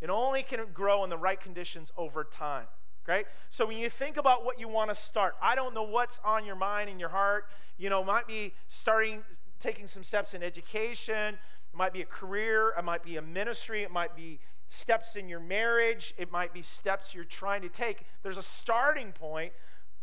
[0.00, 2.66] It only can grow in the right conditions over time.
[3.06, 3.26] Right?
[3.50, 6.46] So when you think about what you want to start, I don't know what's on
[6.46, 7.46] your mind and your heart.
[7.76, 9.24] You know, might be starting,
[9.60, 11.34] taking some steps in education.
[11.34, 12.72] It might be a career.
[12.78, 13.82] It might be a ministry.
[13.82, 16.14] It might be steps in your marriage.
[16.16, 18.04] It might be steps you're trying to take.
[18.22, 19.52] There's a starting point.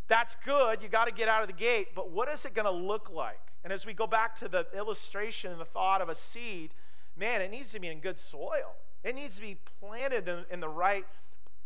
[0.07, 0.83] That's good.
[0.83, 1.95] You got to get out of the gate.
[1.95, 3.39] But what is it going to look like?
[3.63, 6.73] And as we go back to the illustration and the thought of a seed,
[7.17, 8.75] man, it needs to be in good soil.
[9.03, 11.05] It needs to be planted in, in the right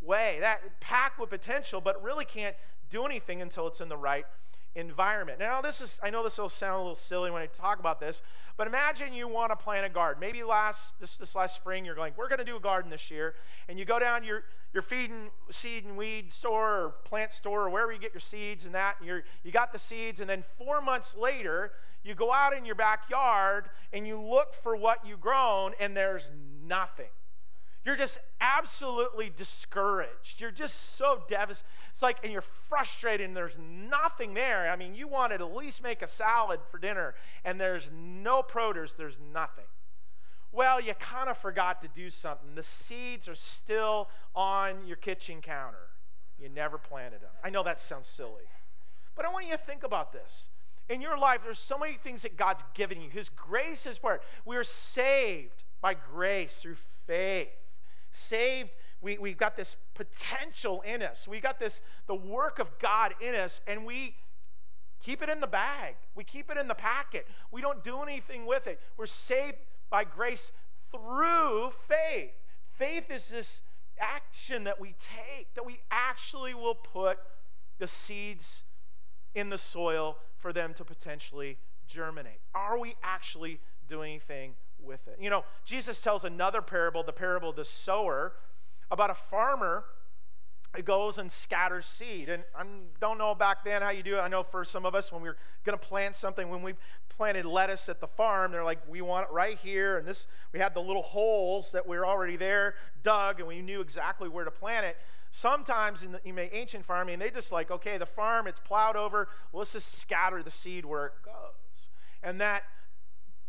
[0.01, 0.37] way.
[0.39, 2.55] That packed with potential, but really can't
[2.89, 4.25] do anything until it's in the right
[4.75, 5.39] environment.
[5.39, 7.99] Now, this is, I know this will sound a little silly when I talk about
[7.99, 8.21] this,
[8.57, 10.19] but imagine you want to plant a garden.
[10.19, 13.11] Maybe last, this, this last spring, you're going, we're going to do a garden this
[13.11, 13.35] year.
[13.67, 17.63] And you go down your, your feed and seed and weed store or plant store
[17.63, 20.19] or wherever you get your seeds and that, and you're, you got the seeds.
[20.19, 21.71] And then four months later,
[22.03, 26.31] you go out in your backyard and you look for what you've grown, and there's
[26.65, 27.09] nothing.
[27.85, 30.39] You're just absolutely discouraged.
[30.39, 31.67] You're just so devastated.
[31.91, 34.71] It's like, and you're frustrated, and there's nothing there.
[34.71, 38.41] I mean, you wanted to at least make a salad for dinner, and there's no
[38.41, 39.65] produce, there's nothing.
[40.51, 42.55] Well, you kind of forgot to do something.
[42.55, 45.89] The seeds are still on your kitchen counter.
[46.39, 47.31] You never planted them.
[47.43, 48.43] I know that sounds silly,
[49.15, 50.49] but I want you to think about this.
[50.89, 53.09] In your life, there's so many things that God's given you.
[53.09, 57.62] His grace is where we are saved by grace through faith
[58.13, 58.75] saved.
[59.01, 61.27] We, we've got this potential in us.
[61.27, 64.15] We got this the work of god in us and we
[65.03, 65.95] keep it in the bag.
[66.15, 67.27] We keep it in the packet.
[67.51, 68.79] We don't do anything with it.
[68.95, 69.57] We're saved
[69.89, 70.51] by grace
[70.91, 72.31] through faith.
[72.65, 73.61] Faith is this
[73.99, 77.17] action that we take that we actually will put
[77.79, 78.63] the seeds
[79.35, 82.39] in the soil for them to potentially germinate.
[82.55, 85.17] Are we actually doing anything with it.
[85.19, 88.33] You know, Jesus tells another parable, the parable of the sower,
[88.91, 89.85] about a farmer
[90.75, 92.29] who goes and scatters seed.
[92.29, 92.63] And I
[92.99, 94.19] don't know back then how you do it.
[94.19, 96.73] I know for some of us, when we were going to plant something, when we
[97.09, 99.97] planted lettuce at the farm, they're like, we want it right here.
[99.97, 103.61] And this, we had the little holes that we were already there dug, and we
[103.61, 104.97] knew exactly where to plant it.
[105.29, 109.27] Sometimes in the in ancient farming, they just like, okay, the farm, it's plowed over.
[109.51, 111.89] Let's just scatter the seed where it goes.
[112.21, 112.63] And that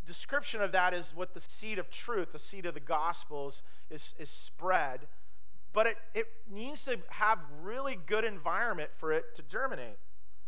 [0.06, 4.14] description of that is what the seed of truth, the seed of the gospels, is,
[4.18, 5.00] is spread.
[5.72, 9.98] But it, it needs to have really good environment for it to germinate.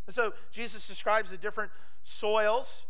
[0.07, 1.73] And so Jesus describes the different
[2.05, 2.87] soils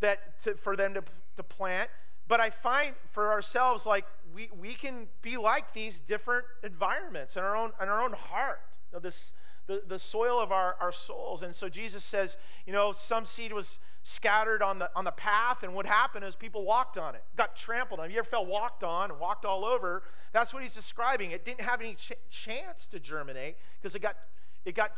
[0.00, 1.02] that to, for them to,
[1.36, 1.90] to plant.
[2.28, 7.42] But I find for ourselves, like we, we can be like these different environments in
[7.42, 8.60] our own in our own heart.
[8.90, 9.32] You know, this
[9.66, 11.42] the, the soil of our, our souls.
[11.42, 15.62] And so Jesus says, you know, some seed was scattered on the, on the path,
[15.62, 18.10] and what happened is people walked on it, got trampled on.
[18.10, 20.02] You ever felt walked on and walked all over?
[20.32, 21.30] That's what he's describing.
[21.30, 24.16] It didn't have any ch- chance to germinate because it got,
[24.64, 24.92] it got,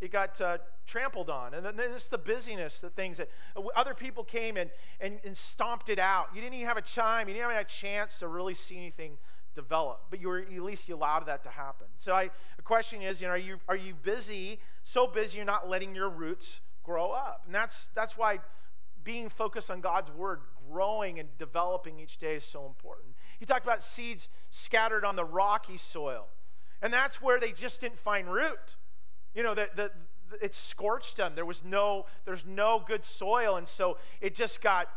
[0.00, 1.52] it got uh, trampled on.
[1.52, 3.28] And then it's the busyness, the things that
[3.76, 6.28] other people came and, and, and stomped it out.
[6.34, 9.18] You didn't even have a chime, you didn't have a chance to really see anything
[9.54, 11.86] develop, but you were at least you allowed that to happen.
[11.98, 15.44] So I, the question is, you know, are you are you busy, so busy you're
[15.46, 17.42] not letting your roots grow up?
[17.46, 18.40] And that's that's why
[19.04, 20.40] being focused on God's word,
[20.70, 23.14] growing and developing each day is so important.
[23.38, 26.28] He talked about seeds scattered on the rocky soil.
[26.80, 28.76] And that's where they just didn't find root.
[29.34, 29.90] You know, the, the,
[30.40, 31.32] it scorched them.
[31.34, 33.56] There was no, there's no good soil.
[33.56, 34.88] And so it just got,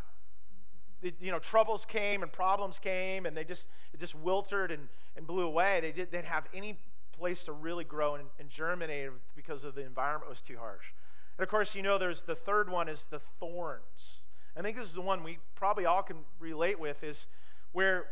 [1.01, 5.27] you know, troubles came and problems came and they just, it just wilted and, and
[5.27, 5.79] blew away.
[5.81, 6.79] They didn't have any
[7.11, 10.87] place to really grow and, and germinate because of the environment was too harsh.
[11.37, 14.23] And of course, you know, there's the third one is the thorns.
[14.57, 17.27] I think this is the one we probably all can relate with is
[17.73, 18.07] where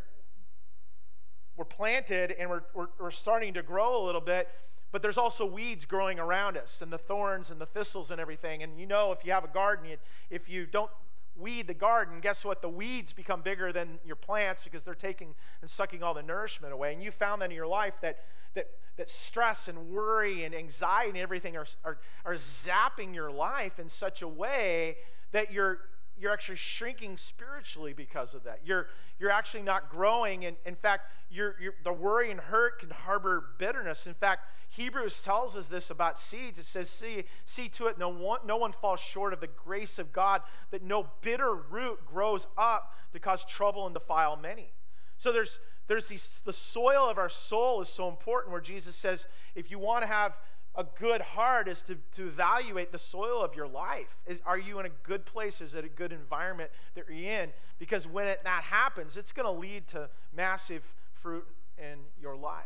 [1.55, 4.49] we're planted and we're, we're, we're starting to grow a little bit,
[4.91, 8.61] but there's also weeds growing around us and the thorns and the thistles and everything.
[8.61, 9.85] And you know, if you have a garden,
[10.29, 10.91] if you don't
[11.35, 12.61] weed the garden, guess what?
[12.61, 16.73] The weeds become bigger than your plants because they're taking and sucking all the nourishment
[16.73, 16.93] away.
[16.93, 18.19] And you found that in your life that
[18.55, 23.79] that, that stress and worry and anxiety and everything are, are, are zapping your life
[23.79, 24.97] in such a way
[25.31, 25.79] that you're,
[26.19, 28.59] you're actually shrinking spiritually because of that.
[28.65, 28.87] You're,
[29.19, 30.45] you're actually not growing.
[30.45, 34.07] And in fact, you're, you're, the worry and hurt can harbor bitterness.
[34.07, 36.57] In fact, Hebrews tells us this about seeds.
[36.59, 39.99] It says, see, see to it, no one, no one falls short of the grace
[39.99, 44.71] of God, that no bitter root grows up to cause trouble and defile many.
[45.17, 49.27] So there's, there's these, the soil of our soul is so important where Jesus says,
[49.53, 50.39] if you want to have
[50.75, 54.23] a good heart is to, to evaluate the soil of your life.
[54.25, 55.61] Is, are you in a good place?
[55.61, 57.51] Is it a good environment that you're in?
[57.77, 61.45] Because when it, that happens, it's going to lead to massive fruit
[61.77, 62.63] in your life.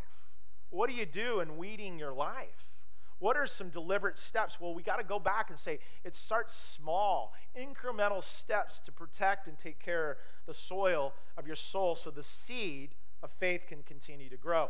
[0.70, 2.78] What do you do in weeding your life?
[3.20, 4.62] What are some deliberate steps?
[4.62, 9.48] Well, we got to go back and say it starts small, incremental steps to protect
[9.48, 12.92] and take care of the soil of your soul so the seed
[13.24, 14.70] of faith can continue to grow.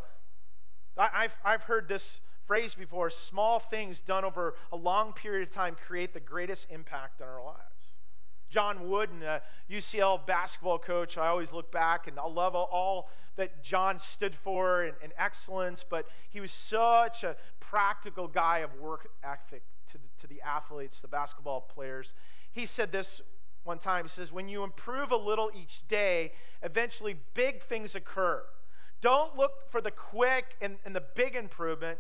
[0.98, 5.54] I, have I've heard this phrase before small things done over a long period of
[5.54, 7.96] time create the greatest impact on our lives.
[8.50, 13.10] John Wooden, a uh, UCLA basketball coach, I always look back and I love all
[13.36, 18.80] that John stood for and, and excellence, but he was such a practical guy of
[18.80, 22.14] work ethic to the, to the athletes, the basketball players.
[22.50, 23.22] He said this
[23.66, 24.06] one time.
[24.06, 26.32] He says, When you improve a little each day,
[26.64, 28.44] eventually big things occur.
[29.02, 32.00] Don't look for the quick and, and the big improvement.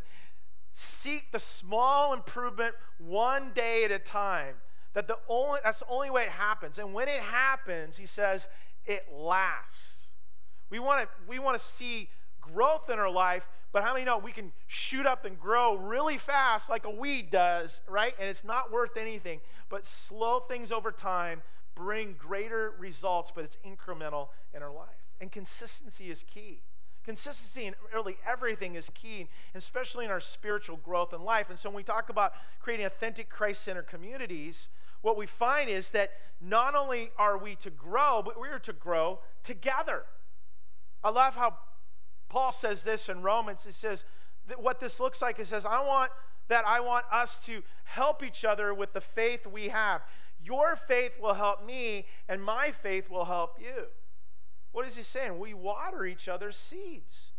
[0.79, 4.57] Seek the small improvement one day at a time.
[4.93, 6.77] That the only that's the only way it happens.
[6.77, 8.47] And when it happens, he says,
[8.85, 10.11] it lasts.
[10.69, 12.09] We want to we want to see
[12.39, 16.19] growth in our life, but how many know we can shoot up and grow really
[16.19, 18.13] fast like a weed does, right?
[18.19, 19.39] And it's not worth anything.
[19.69, 21.41] But slow things over time
[21.73, 25.07] bring greater results, but it's incremental in our life.
[25.19, 26.61] And consistency is key.
[27.07, 31.49] Consistency in really everything is key, especially in our spiritual growth in life.
[31.49, 34.67] And so when we talk about creating authentic Christ centered communities,
[35.01, 38.73] what we find is that not only are we to grow, but we are to
[38.73, 40.03] grow together.
[41.01, 41.59] I love how
[42.27, 43.63] Paul says this in Romans.
[43.63, 44.03] He says
[44.49, 46.11] that what this looks like, he says, I want
[46.49, 50.01] that I want us to help each other with the faith we have.
[50.43, 53.87] Your faith will help me, and my faith will help you.
[54.77, 55.39] What is he saying?
[55.39, 57.31] We water each other's seeds.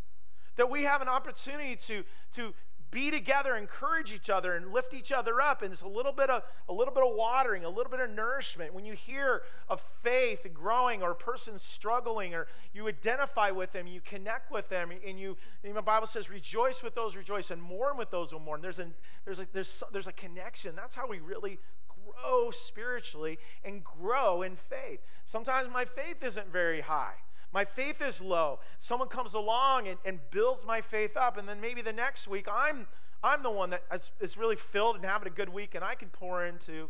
[0.57, 2.53] That we have an opportunity to, to
[2.91, 5.63] be together, encourage each other, and lift each other up.
[5.63, 8.11] And it's a little bit of a little bit of watering, a little bit of
[8.11, 8.75] nourishment.
[8.75, 13.87] When you hear of faith growing or a person struggling, or you identify with them,
[13.87, 17.63] you connect with them, and you and the Bible says, rejoice with those rejoice, and
[17.63, 18.63] mourn with those who mourn.
[18.63, 18.81] There's
[19.25, 20.75] there's a, there's there's a connection.
[20.75, 21.61] That's how we really
[22.05, 24.99] grow spiritually and grow in faith.
[25.25, 27.15] Sometimes my faith isn't very high.
[27.53, 28.61] My faith is low.
[28.77, 32.47] Someone comes along and, and builds my faith up, and then maybe the next week
[32.53, 32.87] I'm
[33.23, 33.83] I'm the one that
[34.21, 36.89] is really filled and having a good week, and I can pour into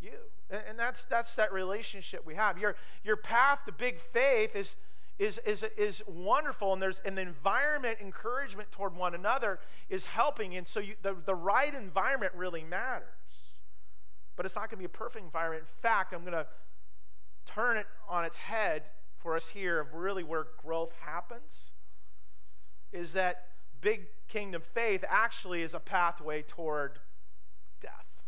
[0.00, 0.18] you.
[0.48, 2.58] And, and that's that's that relationship we have.
[2.58, 4.76] Your your path to big faith is
[5.18, 9.58] is, is, is wonderful and there's an environment encouragement toward one another
[9.90, 13.20] is helping and so you, the, the right environment really matters
[14.40, 15.64] but it's not going to be a perfect environment.
[15.64, 16.46] In fact, I'm going to
[17.44, 18.84] turn it on its head
[19.20, 21.72] for us here of really where growth happens
[22.92, 23.48] is that
[23.80, 26.98] big kingdom faith actually is a pathway toward
[27.80, 28.24] death.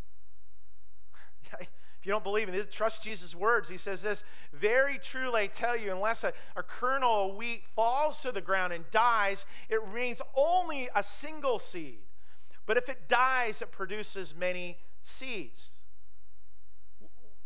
[1.61, 1.69] if
[2.05, 3.69] you don't believe in it, trust Jesus' words.
[3.69, 8.21] He says this Very truly I tell you, unless a, a kernel of wheat falls
[8.21, 12.01] to the ground and dies, it remains only a single seed.
[12.67, 15.75] But if it dies, it produces many seeds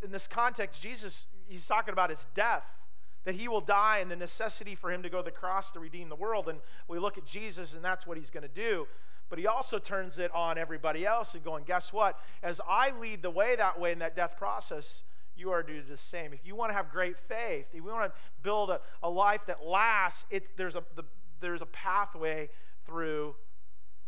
[0.02, 2.85] in this context, Jesus, he's talking about his death,
[3.26, 5.80] that he will die and the necessity for him to go to the cross to
[5.80, 6.48] redeem the world.
[6.48, 8.86] And we look at Jesus, and that's what he's going to do.
[9.28, 12.16] But he also turns it on everybody else and going, guess what?
[12.40, 15.02] As I lead the way that way in that death process,
[15.36, 16.32] you are to do the same.
[16.32, 19.44] If you want to have great faith, if you want to build a, a life
[19.46, 21.02] that lasts, it, there's, a, the,
[21.40, 22.48] there's a pathway
[22.84, 23.34] through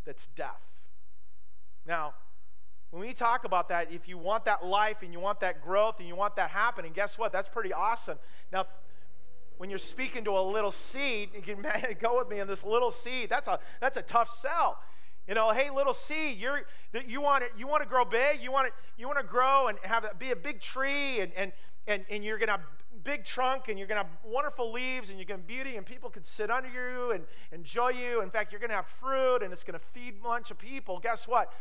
[0.06, 0.62] that's death.
[1.84, 2.14] Now,
[2.90, 5.98] when we talk about that, if you want that life and you want that growth
[5.98, 7.32] and you want that happening, guess what?
[7.32, 8.18] That's pretty awesome.
[8.52, 8.66] Now,
[9.58, 11.64] when you're speaking to a little seed, you can
[12.00, 13.28] go with me in this little seed.
[13.28, 14.78] That's a that's a tough sell.
[15.26, 16.62] You know, hey, little seed, you're
[17.06, 19.68] you want it, you want to grow big, you want it, you want to grow
[19.68, 21.52] and have it be a big tree, and and
[21.86, 22.62] and, and you're gonna have
[23.02, 26.22] big trunk and you're gonna have wonderful leaves and you're gonna beauty and people can
[26.22, 28.22] sit under you and enjoy you.
[28.22, 30.98] In fact, you're gonna have fruit and it's gonna feed a bunch of people.
[30.98, 31.52] Guess what?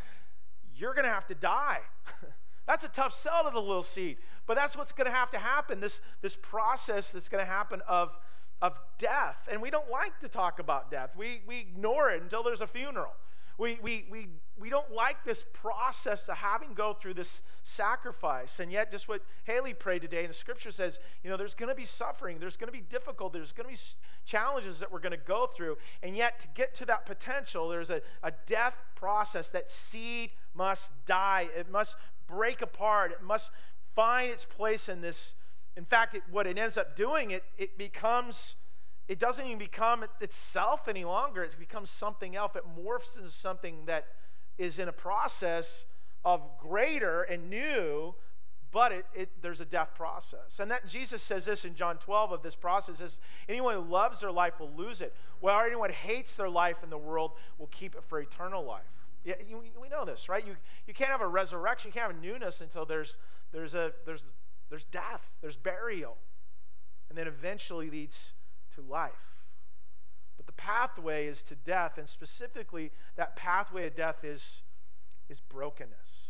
[0.76, 1.80] You're gonna have to die.
[2.68, 4.18] That's a tough sell to the little seed.
[4.46, 7.82] But that's what's going to have to happen this, this process that's going to happen
[7.88, 8.20] of,
[8.62, 9.48] of death.
[9.52, 12.68] And we don't like to talk about death, we, we ignore it until there's a
[12.68, 13.14] funeral.
[13.60, 14.28] We, we, we,
[14.60, 18.60] we don't like this process of having go through this sacrifice.
[18.60, 21.70] And yet, just what Haley prayed today, and the scripture says, you know, there's going
[21.70, 23.80] to be suffering, there's going to be difficulty, there's going to be
[24.26, 25.78] challenges that we're going to go through.
[26.04, 29.50] And yet, to get to that potential, there's a, a death process.
[29.50, 31.96] That seed must die, it must
[32.28, 33.52] break apart, it must
[33.96, 35.34] find its place in this.
[35.76, 38.56] In fact, it, what it ends up doing, it, it becomes,
[39.08, 41.44] it doesn't even become itself any longer.
[41.44, 42.56] It becomes something else.
[42.56, 44.08] It morphs into something that
[44.58, 45.86] is in a process
[46.26, 48.16] of greater and new,
[48.72, 50.60] but it, it, there's a death process.
[50.60, 54.20] And that Jesus says this in John 12 of this process is anyone who loves
[54.20, 57.96] their life will lose it, while anyone hates their life in the world will keep
[57.96, 58.97] it for eternal life.
[59.28, 60.48] Yeah, you, we know this, right?
[60.48, 60.56] You,
[60.88, 63.18] you can't have a resurrection, you can't have a newness until there's
[63.52, 64.24] there's, a, there's,
[64.70, 66.16] there's death, there's burial,
[67.10, 68.32] and then eventually leads
[68.76, 69.46] to life.
[70.38, 74.64] But the pathway is to death, and specifically, that pathway of death is,
[75.28, 76.30] is brokenness.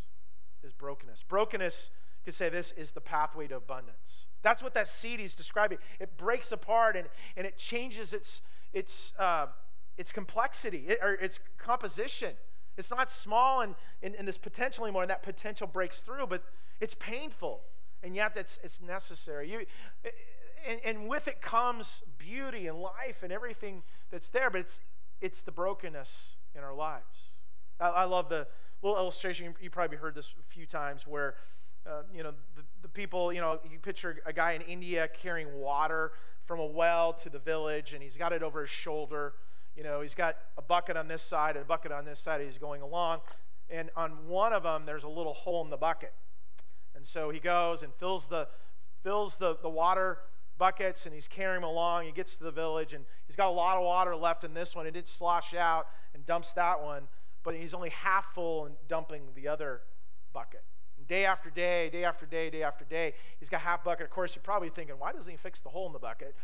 [0.64, 1.22] Is brokenness.
[1.22, 4.26] Brokenness, you could say this, is the pathway to abundance.
[4.42, 5.78] That's what that seed is describing.
[6.00, 7.06] It breaks apart and,
[7.36, 9.46] and it changes its, its, uh,
[9.96, 12.34] its complexity it, or its composition.
[12.78, 16.44] It's not small and, and, and this potential anymore, and that potential breaks through, but
[16.80, 17.62] it's painful,
[18.04, 19.50] and yet it's, it's necessary.
[19.50, 19.66] You,
[20.66, 24.80] and, and with it comes beauty and life and everything that's there, but it's,
[25.20, 27.38] it's the brokenness in our lives.
[27.80, 28.46] I, I love the
[28.80, 31.34] little illustration, you probably heard this a few times, where
[31.84, 35.58] uh, you know the, the people, you know, you picture a guy in India carrying
[35.58, 36.12] water
[36.44, 39.32] from a well to the village, and he's got it over his shoulder
[39.78, 42.40] you know, he's got a bucket on this side and a bucket on this side.
[42.40, 43.20] He's going along.
[43.70, 46.12] And on one of them, there's a little hole in the bucket.
[46.96, 48.48] And so he goes and fills the,
[49.04, 50.18] fills the, the water
[50.58, 52.06] buckets and he's carrying them along.
[52.06, 54.74] He gets to the village and he's got a lot of water left in this
[54.74, 54.84] one.
[54.84, 57.06] It didn't slosh out and dumps that one,
[57.44, 59.82] but he's only half full and dumping the other
[60.32, 60.64] bucket.
[61.06, 64.06] Day after day, day after day, day after day, he's got half bucket.
[64.06, 66.34] Of course, you're probably thinking, why doesn't he fix the hole in the bucket?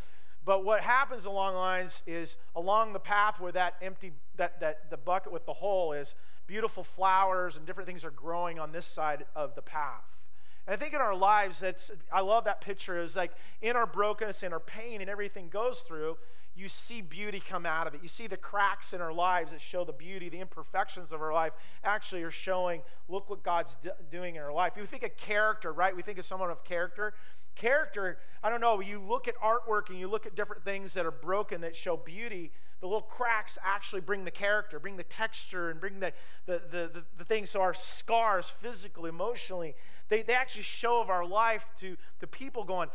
[0.44, 4.96] But what happens along lines is along the path where that empty, that, that the
[4.96, 6.14] bucket with the hole is,
[6.46, 10.26] beautiful flowers and different things are growing on this side of the path.
[10.66, 12.98] And I think in our lives, that's I love that picture.
[12.98, 16.16] Is like in our brokenness, in our pain, and everything goes through,
[16.56, 18.00] you see beauty come out of it.
[18.02, 21.32] You see the cracks in our lives that show the beauty, the imperfections of our
[21.32, 21.52] life
[21.82, 23.76] actually are showing, look what God's
[24.10, 24.74] doing in our life.
[24.76, 25.94] You think of character, right?
[25.94, 27.12] We think of someone of character.
[27.54, 31.06] Character, I don't know, you look at artwork and you look at different things that
[31.06, 35.70] are broken that show beauty, the little cracks actually bring the character, bring the texture,
[35.70, 36.12] and bring the,
[36.46, 37.50] the, the, the, the things.
[37.50, 39.74] So our scars, physically, emotionally,
[40.08, 42.88] they, they actually show of our life to the people going,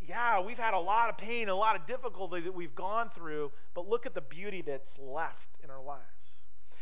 [0.00, 3.52] yeah, we've had a lot of pain, a lot of difficulty that we've gone through,
[3.74, 6.02] but look at the beauty that's left in our lives.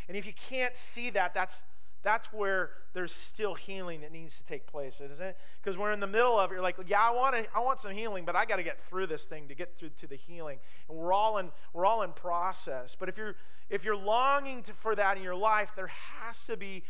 [0.08, 1.64] And if you can't see that, that's
[2.02, 5.36] that's where there's still healing that needs to take place, isn't it?
[5.60, 6.54] Because we're in the middle of it.
[6.54, 8.80] You're like, yeah, I want to, I want some healing, but I got to get
[8.80, 10.58] through this thing to get through to the healing.
[10.88, 12.94] And we're all in, we're all in process.
[12.94, 13.34] But if you're,
[13.68, 16.84] if you're longing to, for that in your life, there has to be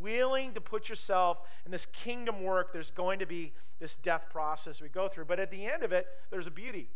[0.00, 2.72] willing to put yourself in this kingdom work.
[2.72, 5.92] There's going to be this death process we go through, but at the end of
[5.92, 6.90] it, there's a beauty.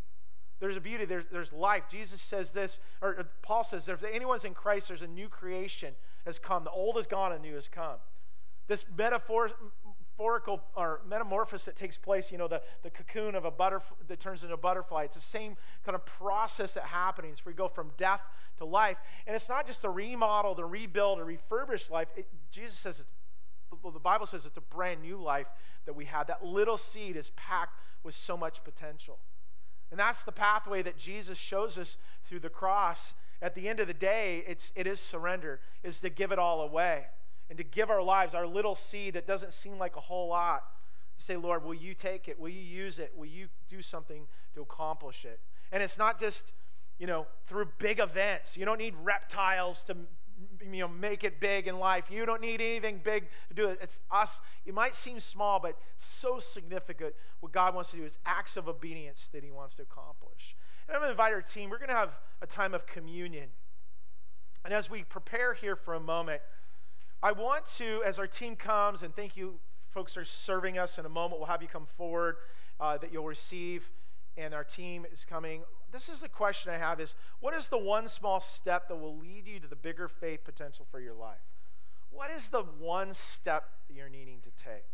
[0.60, 1.04] There's a beauty.
[1.04, 1.84] There's, there's life.
[1.90, 5.94] Jesus says this, or Paul says, if anyone's in Christ, there's a new creation
[6.24, 6.64] has come.
[6.64, 7.96] The old is gone and new has come.
[8.66, 13.96] This metaphorical or metamorphosis that takes place, you know, the, the cocoon of a butterfly
[14.08, 15.04] that turns into a butterfly.
[15.04, 17.46] It's the same kind of process that happens.
[17.46, 18.98] We go from death to life.
[19.26, 22.08] And it's not just a remodel, to rebuild, or refurbish life.
[22.16, 23.04] It, Jesus says,
[23.82, 25.48] well, the Bible says it's a brand new life
[25.86, 26.26] that we have.
[26.26, 29.18] That little seed is packed with so much potential.
[29.90, 33.86] And that's the pathway that Jesus shows us through the cross at the end of
[33.86, 37.06] the day, it's, it is surrender, is to give it all away
[37.48, 40.64] and to give our lives, our little seed that doesn't seem like a whole lot,
[41.18, 42.38] Say, Lord, will you take it?
[42.38, 43.12] Will you use it?
[43.16, 45.40] Will you do something to accomplish it?
[45.72, 46.52] And it's not just,
[46.96, 48.56] you know, through big events.
[48.56, 49.96] You don't need reptiles to
[50.62, 53.78] you know make it big in life you don't need anything big to do it
[53.82, 58.18] it's us it might seem small but so significant what god wants to do is
[58.24, 60.54] acts of obedience that he wants to accomplish
[60.88, 63.48] i'm going to invite our team we're going to have a time of communion
[64.64, 66.40] and as we prepare here for a moment
[67.22, 69.60] i want to as our team comes and thank you
[69.90, 72.36] folks are serving us in a moment we'll have you come forward
[72.80, 73.90] uh, that you'll receive
[74.36, 77.78] and our team is coming this is the question I have is what is the
[77.78, 81.40] one small step that will lead you to the bigger faith potential for your life?
[82.10, 84.84] What is the one step that you're needing to take?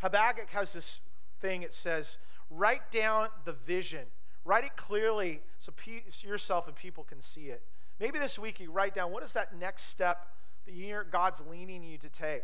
[0.00, 1.00] Habakkuk has this
[1.40, 2.18] thing it says,
[2.50, 4.06] write down the vision.
[4.44, 7.62] Write it clearly so pe- yourself and people can see it.
[7.98, 10.26] Maybe this week you write down what is that next step
[10.66, 12.42] that God's leaning you to take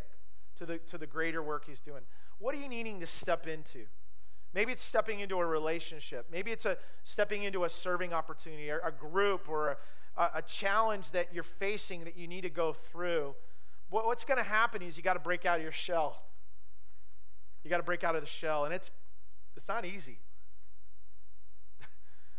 [0.57, 2.01] to the, to the greater work He's doing.
[2.39, 3.85] What are you needing to step into?
[4.53, 6.25] Maybe it's stepping into a relationship.
[6.31, 9.77] Maybe it's a stepping into a serving opportunity, or a group, or
[10.17, 13.35] a, a challenge that you're facing that you need to go through.
[13.89, 16.23] What, what's going to happen is you got to break out of your shell.
[17.63, 18.91] You got to break out of the shell, and it's
[19.55, 20.19] it's not easy.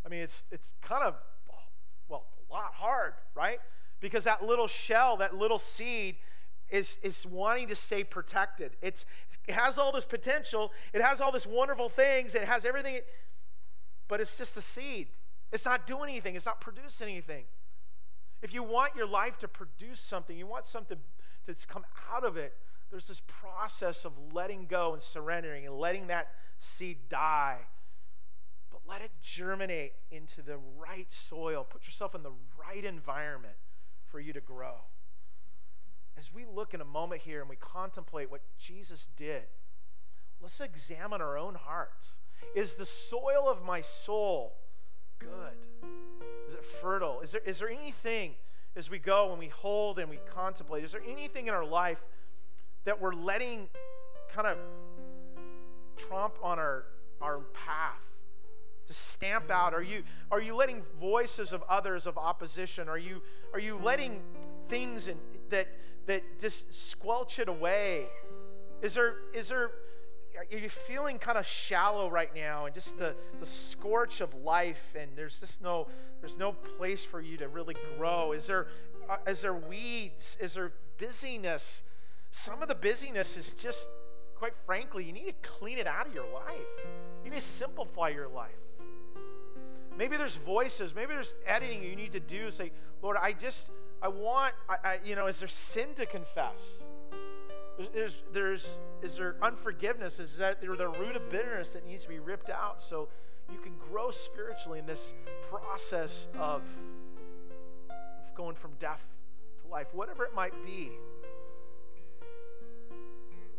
[0.04, 1.14] I mean, it's it's kind of
[2.08, 3.58] well, a lot hard, right?
[4.00, 6.16] Because that little shell, that little seed
[6.72, 8.72] is, is wanting to stay protected.
[8.80, 9.04] It's,
[9.46, 13.00] it has all this potential, it has all this wonderful things, it has everything,
[14.08, 15.08] but it's just a seed.
[15.52, 17.44] It's not doing anything, it's not producing anything.
[18.40, 20.98] If you want your life to produce something, you want something
[21.46, 22.54] to come out of it,
[22.90, 26.28] there's this process of letting go and surrendering and letting that
[26.58, 27.58] seed die.
[28.86, 31.66] Let it germinate into the right soil.
[31.68, 33.54] Put yourself in the right environment
[34.06, 34.82] for you to grow
[36.22, 39.42] as we look in a moment here and we contemplate what Jesus did,
[40.40, 42.20] let's examine our own hearts.
[42.54, 44.54] Is the soil of my soul
[45.18, 45.56] good?
[46.48, 47.20] Is it fertile?
[47.22, 48.34] Is there, is there anything
[48.76, 52.06] as we go and we hold and we contemplate, is there anything in our life
[52.84, 53.68] that we're letting
[54.32, 54.58] kind of
[55.96, 56.84] trump on our,
[57.20, 58.04] our path?
[58.86, 59.74] To stamp out?
[59.74, 62.88] Are you, are you letting voices of others of opposition?
[62.88, 63.22] Are you,
[63.52, 64.22] are you letting
[64.68, 65.18] things in,
[65.50, 65.68] that,
[66.06, 68.06] that just squelch it away?
[68.82, 69.70] Is there, is there,
[70.36, 74.96] are you feeling kind of shallow right now and just the, the scorch of life
[74.98, 75.86] and there's just no,
[76.20, 78.32] there's no place for you to really grow?
[78.32, 78.66] Is there,
[79.08, 80.36] uh, there weeds?
[80.40, 81.84] Is there busyness?
[82.30, 83.86] Some of the busyness is just,
[84.34, 86.86] quite frankly, you need to clean it out of your life.
[87.24, 88.50] You need to simplify your life.
[89.96, 92.50] Maybe there's voices, maybe there's editing you need to do.
[92.50, 92.72] Say,
[93.02, 93.70] Lord, I just,
[94.00, 96.82] I want, I, I, you know, is there sin to confess?
[97.94, 100.18] There's, there's, is there unforgiveness?
[100.18, 103.08] Is that there the root of bitterness that needs to be ripped out so
[103.50, 105.14] you can grow spiritually in this
[105.50, 106.62] process of,
[107.90, 109.04] of going from death
[109.62, 110.90] to life, whatever it might be?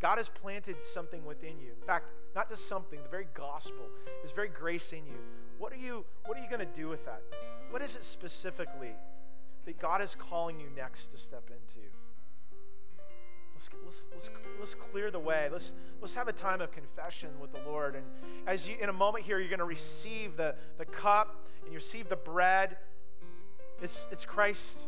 [0.03, 1.71] God has planted something within you.
[1.79, 3.87] In fact, not just something, the very gospel
[4.23, 5.17] is very grace in you.
[5.57, 7.23] What are you, what are you going to do with that?
[7.71, 8.91] What is it specifically
[9.65, 11.87] that God is calling you next to step into.
[13.53, 14.29] Let's, let's, let's,
[14.59, 15.47] let's clear the way.
[15.51, 17.95] Let's, let's have a time of confession with the Lord.
[17.95, 18.05] And
[18.45, 21.77] as you, in a moment here, you're going to receive the, the cup and you
[21.77, 22.77] receive the bread.
[23.81, 24.85] It's, it's Christ's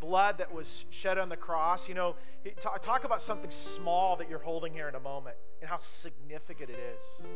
[0.00, 1.88] blood that was shed on the cross.
[1.88, 2.16] You know,
[2.60, 6.78] talk, about something small that you're holding here in a moment and how significant it
[6.78, 7.26] is.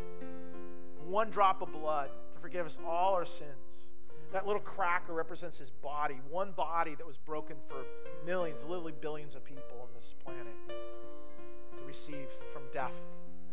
[1.06, 3.88] One drop of blood to forgive us all our sins.
[4.32, 7.84] That little cracker represents his body, one body that was broken for
[8.26, 12.96] millions, literally billions of people on this planet to receive from death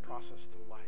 [0.02, 0.80] process to life.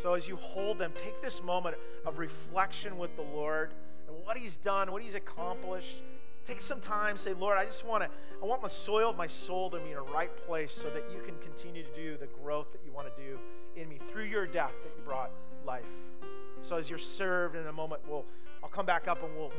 [0.00, 1.76] So as you hold them, take this moment
[2.06, 3.74] of reflection with the Lord
[4.06, 6.02] and what he's done, what he's accomplished.
[6.48, 8.10] Take some time, say, Lord, I just want to,
[8.42, 11.20] I want the soil my soul to be in a right place so that you
[11.20, 13.38] can continue to do the growth that you want to do
[13.76, 15.30] in me through your death that you brought
[15.66, 15.84] life.
[16.62, 18.24] So as you're served in a moment, we'll
[18.62, 19.52] I'll come back up and we'll,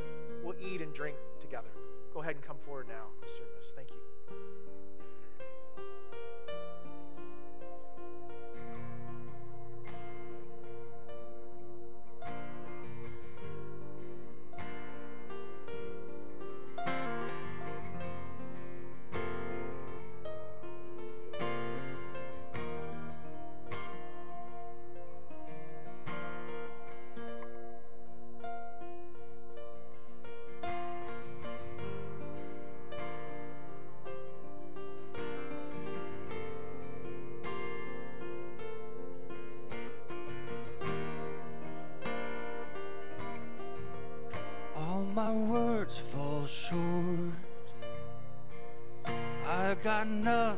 [0.43, 1.69] we'll eat and drink together.
[2.11, 3.71] Go ahead and come forward now, service.
[3.75, 4.08] Thank you.
[50.01, 50.55] I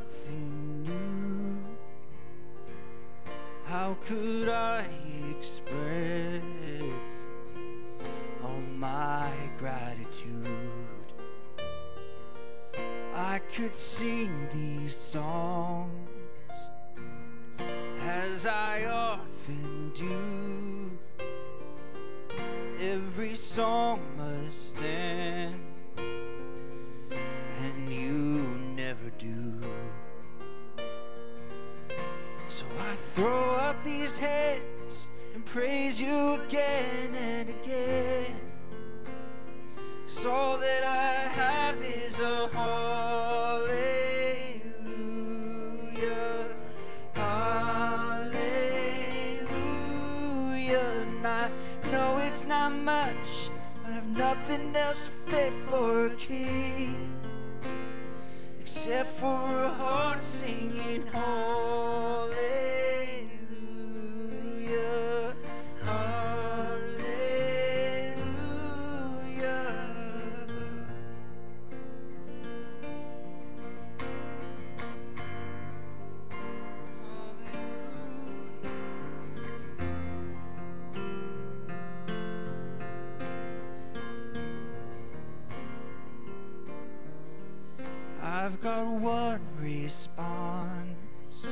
[88.71, 91.45] Got one response.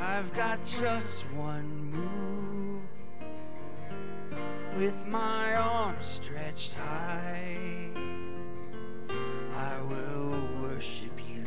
[0.00, 2.80] I've got just one move.
[4.78, 7.58] With my arms stretched high,
[9.54, 11.44] I will worship you.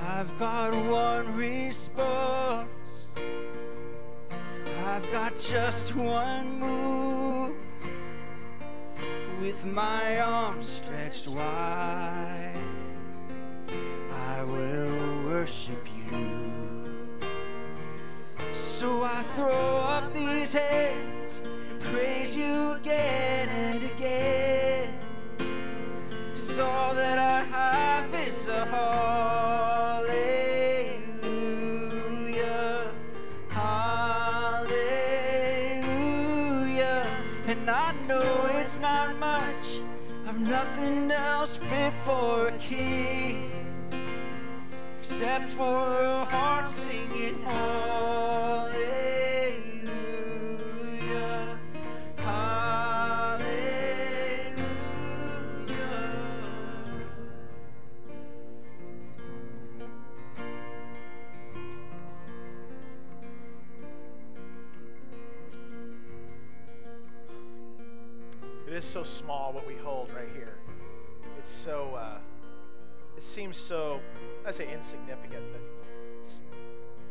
[0.00, 3.16] I've got one response.
[4.84, 6.71] I've got just one move
[69.32, 70.56] small what we hold right here.
[71.38, 72.18] It's so, uh,
[73.16, 74.00] it seems so,
[74.46, 76.44] I say insignificant, but just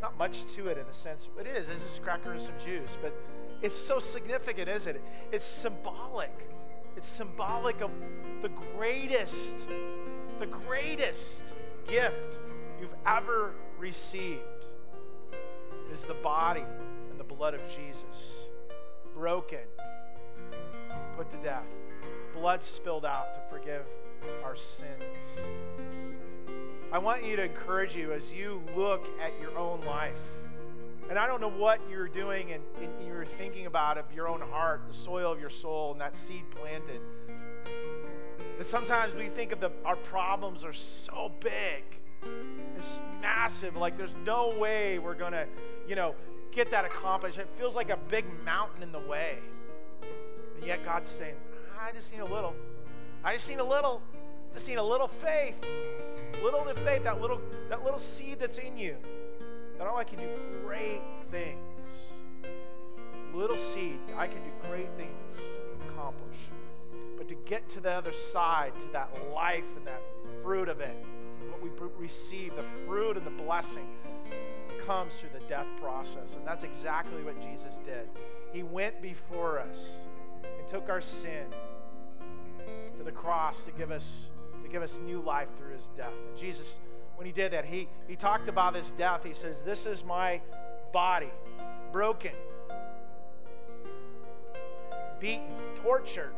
[0.03, 2.53] not much to it in the sense, it is, it's just a cracker and some
[2.63, 3.15] juice, but
[3.63, 5.01] it's so significant, isn't it?
[5.32, 6.47] It's symbolic.
[6.95, 7.89] It's symbolic of
[8.43, 9.55] the greatest,
[10.39, 11.41] the greatest
[11.88, 12.38] gift
[12.80, 14.41] you've ever received
[15.91, 16.65] is the body
[17.09, 18.47] and the blood of Jesus,
[19.15, 19.59] broken
[21.17, 21.67] put to death,
[22.34, 23.86] blood spilled out to forgive
[24.43, 25.47] our sins.
[26.91, 30.19] I want you to encourage you as you look at your own life.
[31.09, 34.41] And I don't know what you're doing and, and you're thinking about of your own
[34.41, 37.01] heart, the soil of your soul, and that seed planted.
[38.57, 41.84] But sometimes we think of the our problems are so big.
[42.77, 43.75] It's massive.
[43.75, 45.47] Like there's no way we're gonna,
[45.88, 46.15] you know,
[46.51, 47.38] get that accomplished.
[47.38, 49.39] It feels like a big mountain in the way.
[50.55, 51.36] And yet God's saying,
[51.82, 52.53] I just need a little.
[53.23, 54.03] I just need a little.
[54.53, 55.59] Just need a little faith.
[56.43, 58.97] Little to faith, that little, that little seed that's in you.
[59.77, 60.27] That all I can do
[60.63, 61.01] great
[61.32, 61.57] things.
[63.34, 65.39] Little seed, I can do great things,
[65.89, 66.38] accomplish.
[67.17, 70.01] But to get to the other side, to that life and that
[70.43, 70.95] fruit of it,
[71.49, 73.88] what we receive, the fruit and the blessing,
[74.86, 76.36] comes through the death process.
[76.36, 78.07] And that's exactly what Jesus did.
[78.53, 80.05] He went before us
[80.43, 81.45] and took our sin
[83.02, 84.30] to the cross to give us
[84.64, 86.14] to give us new life through his death.
[86.30, 86.80] And Jesus,
[87.16, 89.24] when he did that, he he talked about his death.
[89.24, 90.41] He says, "This is my
[90.93, 91.32] body,
[91.91, 92.34] broken,
[95.20, 96.34] beaten, tortured,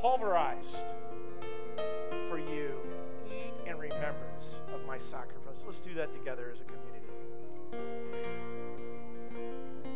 [0.00, 0.84] pulverized
[2.28, 2.76] for you.
[3.26, 6.84] Eat in remembrance of my sacrifice." Let's do that together as a community.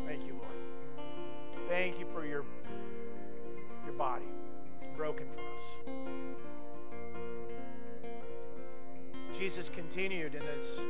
[0.07, 1.69] Thank you, Lord.
[1.69, 2.45] Thank you for your
[3.85, 4.27] your body
[5.01, 5.79] broken for us.
[9.39, 10.81] Jesus continued in his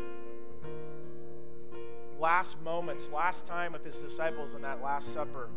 [2.19, 5.49] last moments, last time with his disciples in that Last Supper.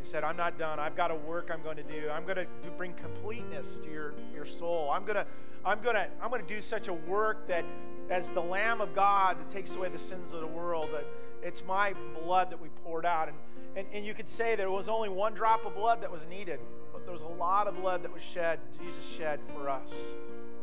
[0.00, 0.80] He said, I'm not done.
[0.80, 2.10] I've got a work I'm going to do.
[2.10, 2.46] I'm going to
[2.76, 4.90] bring completeness to your, your soul.
[4.92, 5.26] I'm going to,
[5.64, 7.64] I'm going to, I'm going to do such a work that
[8.10, 11.06] as the Lamb of God that takes away the sins of the world, that
[11.40, 13.28] it's my blood that we poured out.
[13.28, 13.36] And,
[13.76, 16.58] and, and you could say there was only one drop of blood that was needed,
[17.04, 20.14] there was a lot of blood that was shed, Jesus shed for us.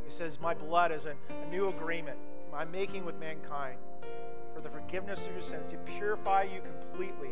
[0.03, 2.17] He says, My blood is a, a new agreement
[2.53, 3.77] I'm making with mankind
[4.53, 7.31] for the forgiveness of your sins to purify you completely.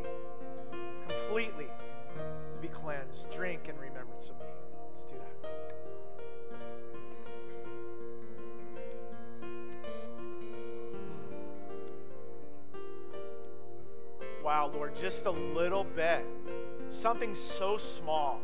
[1.07, 1.67] Completely
[2.61, 3.29] be cleansed.
[3.31, 4.45] Drink in remembrance of me.
[4.91, 5.49] Let's do that.
[14.43, 16.25] Wow, Lord, just a little bit.
[16.87, 18.41] Something so small.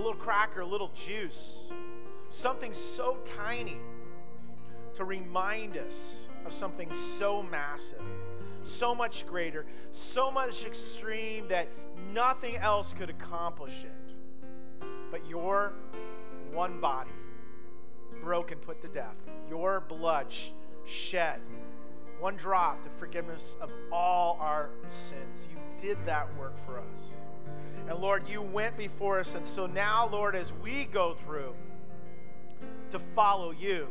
[0.00, 1.68] A little cracker, a little juice.
[2.30, 3.76] Something so tiny
[4.94, 8.00] to remind us of something so massive,
[8.64, 11.68] so much greater, so much extreme that
[12.14, 14.86] nothing else could accomplish it.
[15.10, 15.74] But your
[16.50, 17.10] one body,
[18.22, 19.20] broken, put to death,
[19.50, 20.28] your blood
[20.86, 21.42] shed,
[22.18, 25.46] one drop, the forgiveness of all our sins.
[25.50, 27.19] You did that work for us.
[27.90, 29.34] And Lord, you went before us.
[29.34, 31.54] And so now, Lord, as we go through
[32.92, 33.88] to follow you,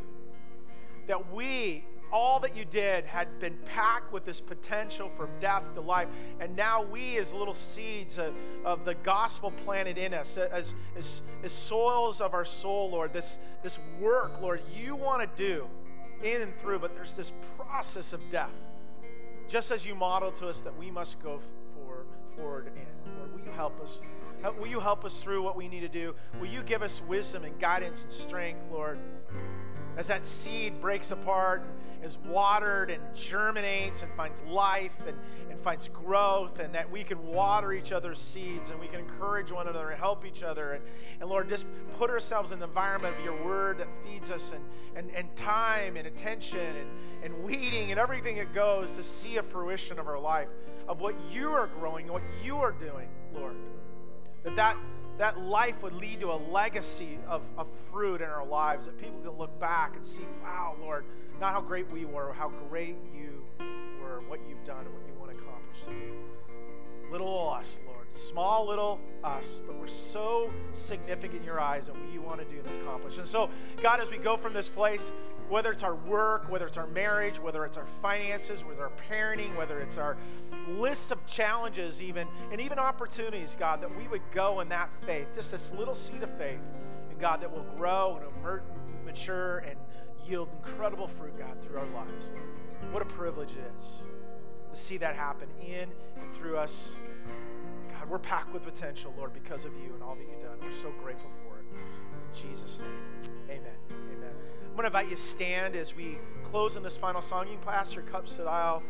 [1.08, 5.82] that we all that you did had been packed with this potential from death to
[5.82, 6.08] life.
[6.40, 8.34] And now we, as little seeds of,
[8.64, 13.38] of the gospel planted in us, as, as, as soils of our soul, Lord, this,
[13.64, 15.68] this work, Lord, you want to do
[16.24, 18.56] in and through, but there's this process of death.
[19.50, 21.42] Just as you model to us that we must go
[21.74, 22.06] for,
[22.38, 23.19] forward in.
[23.40, 24.02] Will you help us?
[24.60, 26.16] Will you help us through what we need to do?
[26.40, 29.00] Will you give us wisdom and guidance and strength, Lord?
[30.00, 31.62] as that seed breaks apart
[32.02, 35.18] is watered and germinates and finds life and,
[35.50, 39.52] and finds growth, and that we can water each other's seeds and we can encourage
[39.52, 40.72] one another and help each other.
[40.72, 40.84] And,
[41.20, 41.66] and Lord, just
[41.98, 44.64] put ourselves in the environment of your word that feeds us and,
[44.96, 46.90] and, and time and attention and,
[47.22, 50.48] and weeding and everything that goes to see a fruition of our life,
[50.88, 53.56] of what you are growing and what you are doing, Lord.
[54.44, 54.78] That that
[55.20, 59.20] that life would lead to a legacy of, of fruit in our lives that people
[59.20, 61.04] can look back and see, wow, Lord,
[61.42, 63.44] not how great we were, how great you
[64.02, 66.14] were, what you've done, and what you want to accomplish to do.
[67.12, 67.99] Little us, Lord.
[68.16, 72.60] Small little us, but we're so significant in your eyes and you want to do
[72.60, 73.18] and accomplish.
[73.18, 73.50] And so,
[73.82, 75.12] God, as we go from this place,
[75.48, 79.56] whether it's our work, whether it's our marriage, whether it's our finances, whether our parenting,
[79.56, 80.18] whether it's our
[80.68, 85.28] list of challenges, even, and even opportunities, God, that we would go in that faith,
[85.34, 86.62] just this little seed of faith,
[87.10, 88.30] and God, that will grow and
[89.06, 89.76] mature and
[90.28, 92.32] yield incredible fruit, God, through our lives.
[92.92, 94.04] What a privilege it is
[94.72, 95.90] to see that happen in
[96.22, 96.96] and through us.
[98.00, 100.58] God, we're packed with potential, Lord, because of you and all that you've done.
[100.62, 101.66] We're so grateful for it.
[101.74, 104.32] In Jesus' name, amen Amen.
[104.64, 107.48] I'm going to invite you to stand as we close in this final song.
[107.48, 108.84] You can pass your cups to the aisle,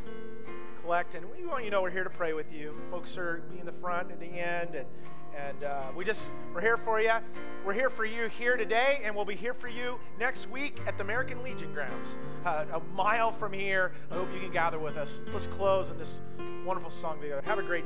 [0.83, 2.75] collect, and we want you to know we're here to pray with you.
[2.91, 4.85] Folks are in the front and the end, and
[5.35, 7.13] and uh, we just we're here for you.
[7.65, 10.97] We're here for you here today, and we'll be here for you next week at
[10.97, 13.93] the American Legion grounds, uh, a mile from here.
[14.11, 15.21] I hope you can gather with us.
[15.31, 16.19] Let's close in this
[16.65, 17.41] wonderful song together.
[17.45, 17.77] Have a great.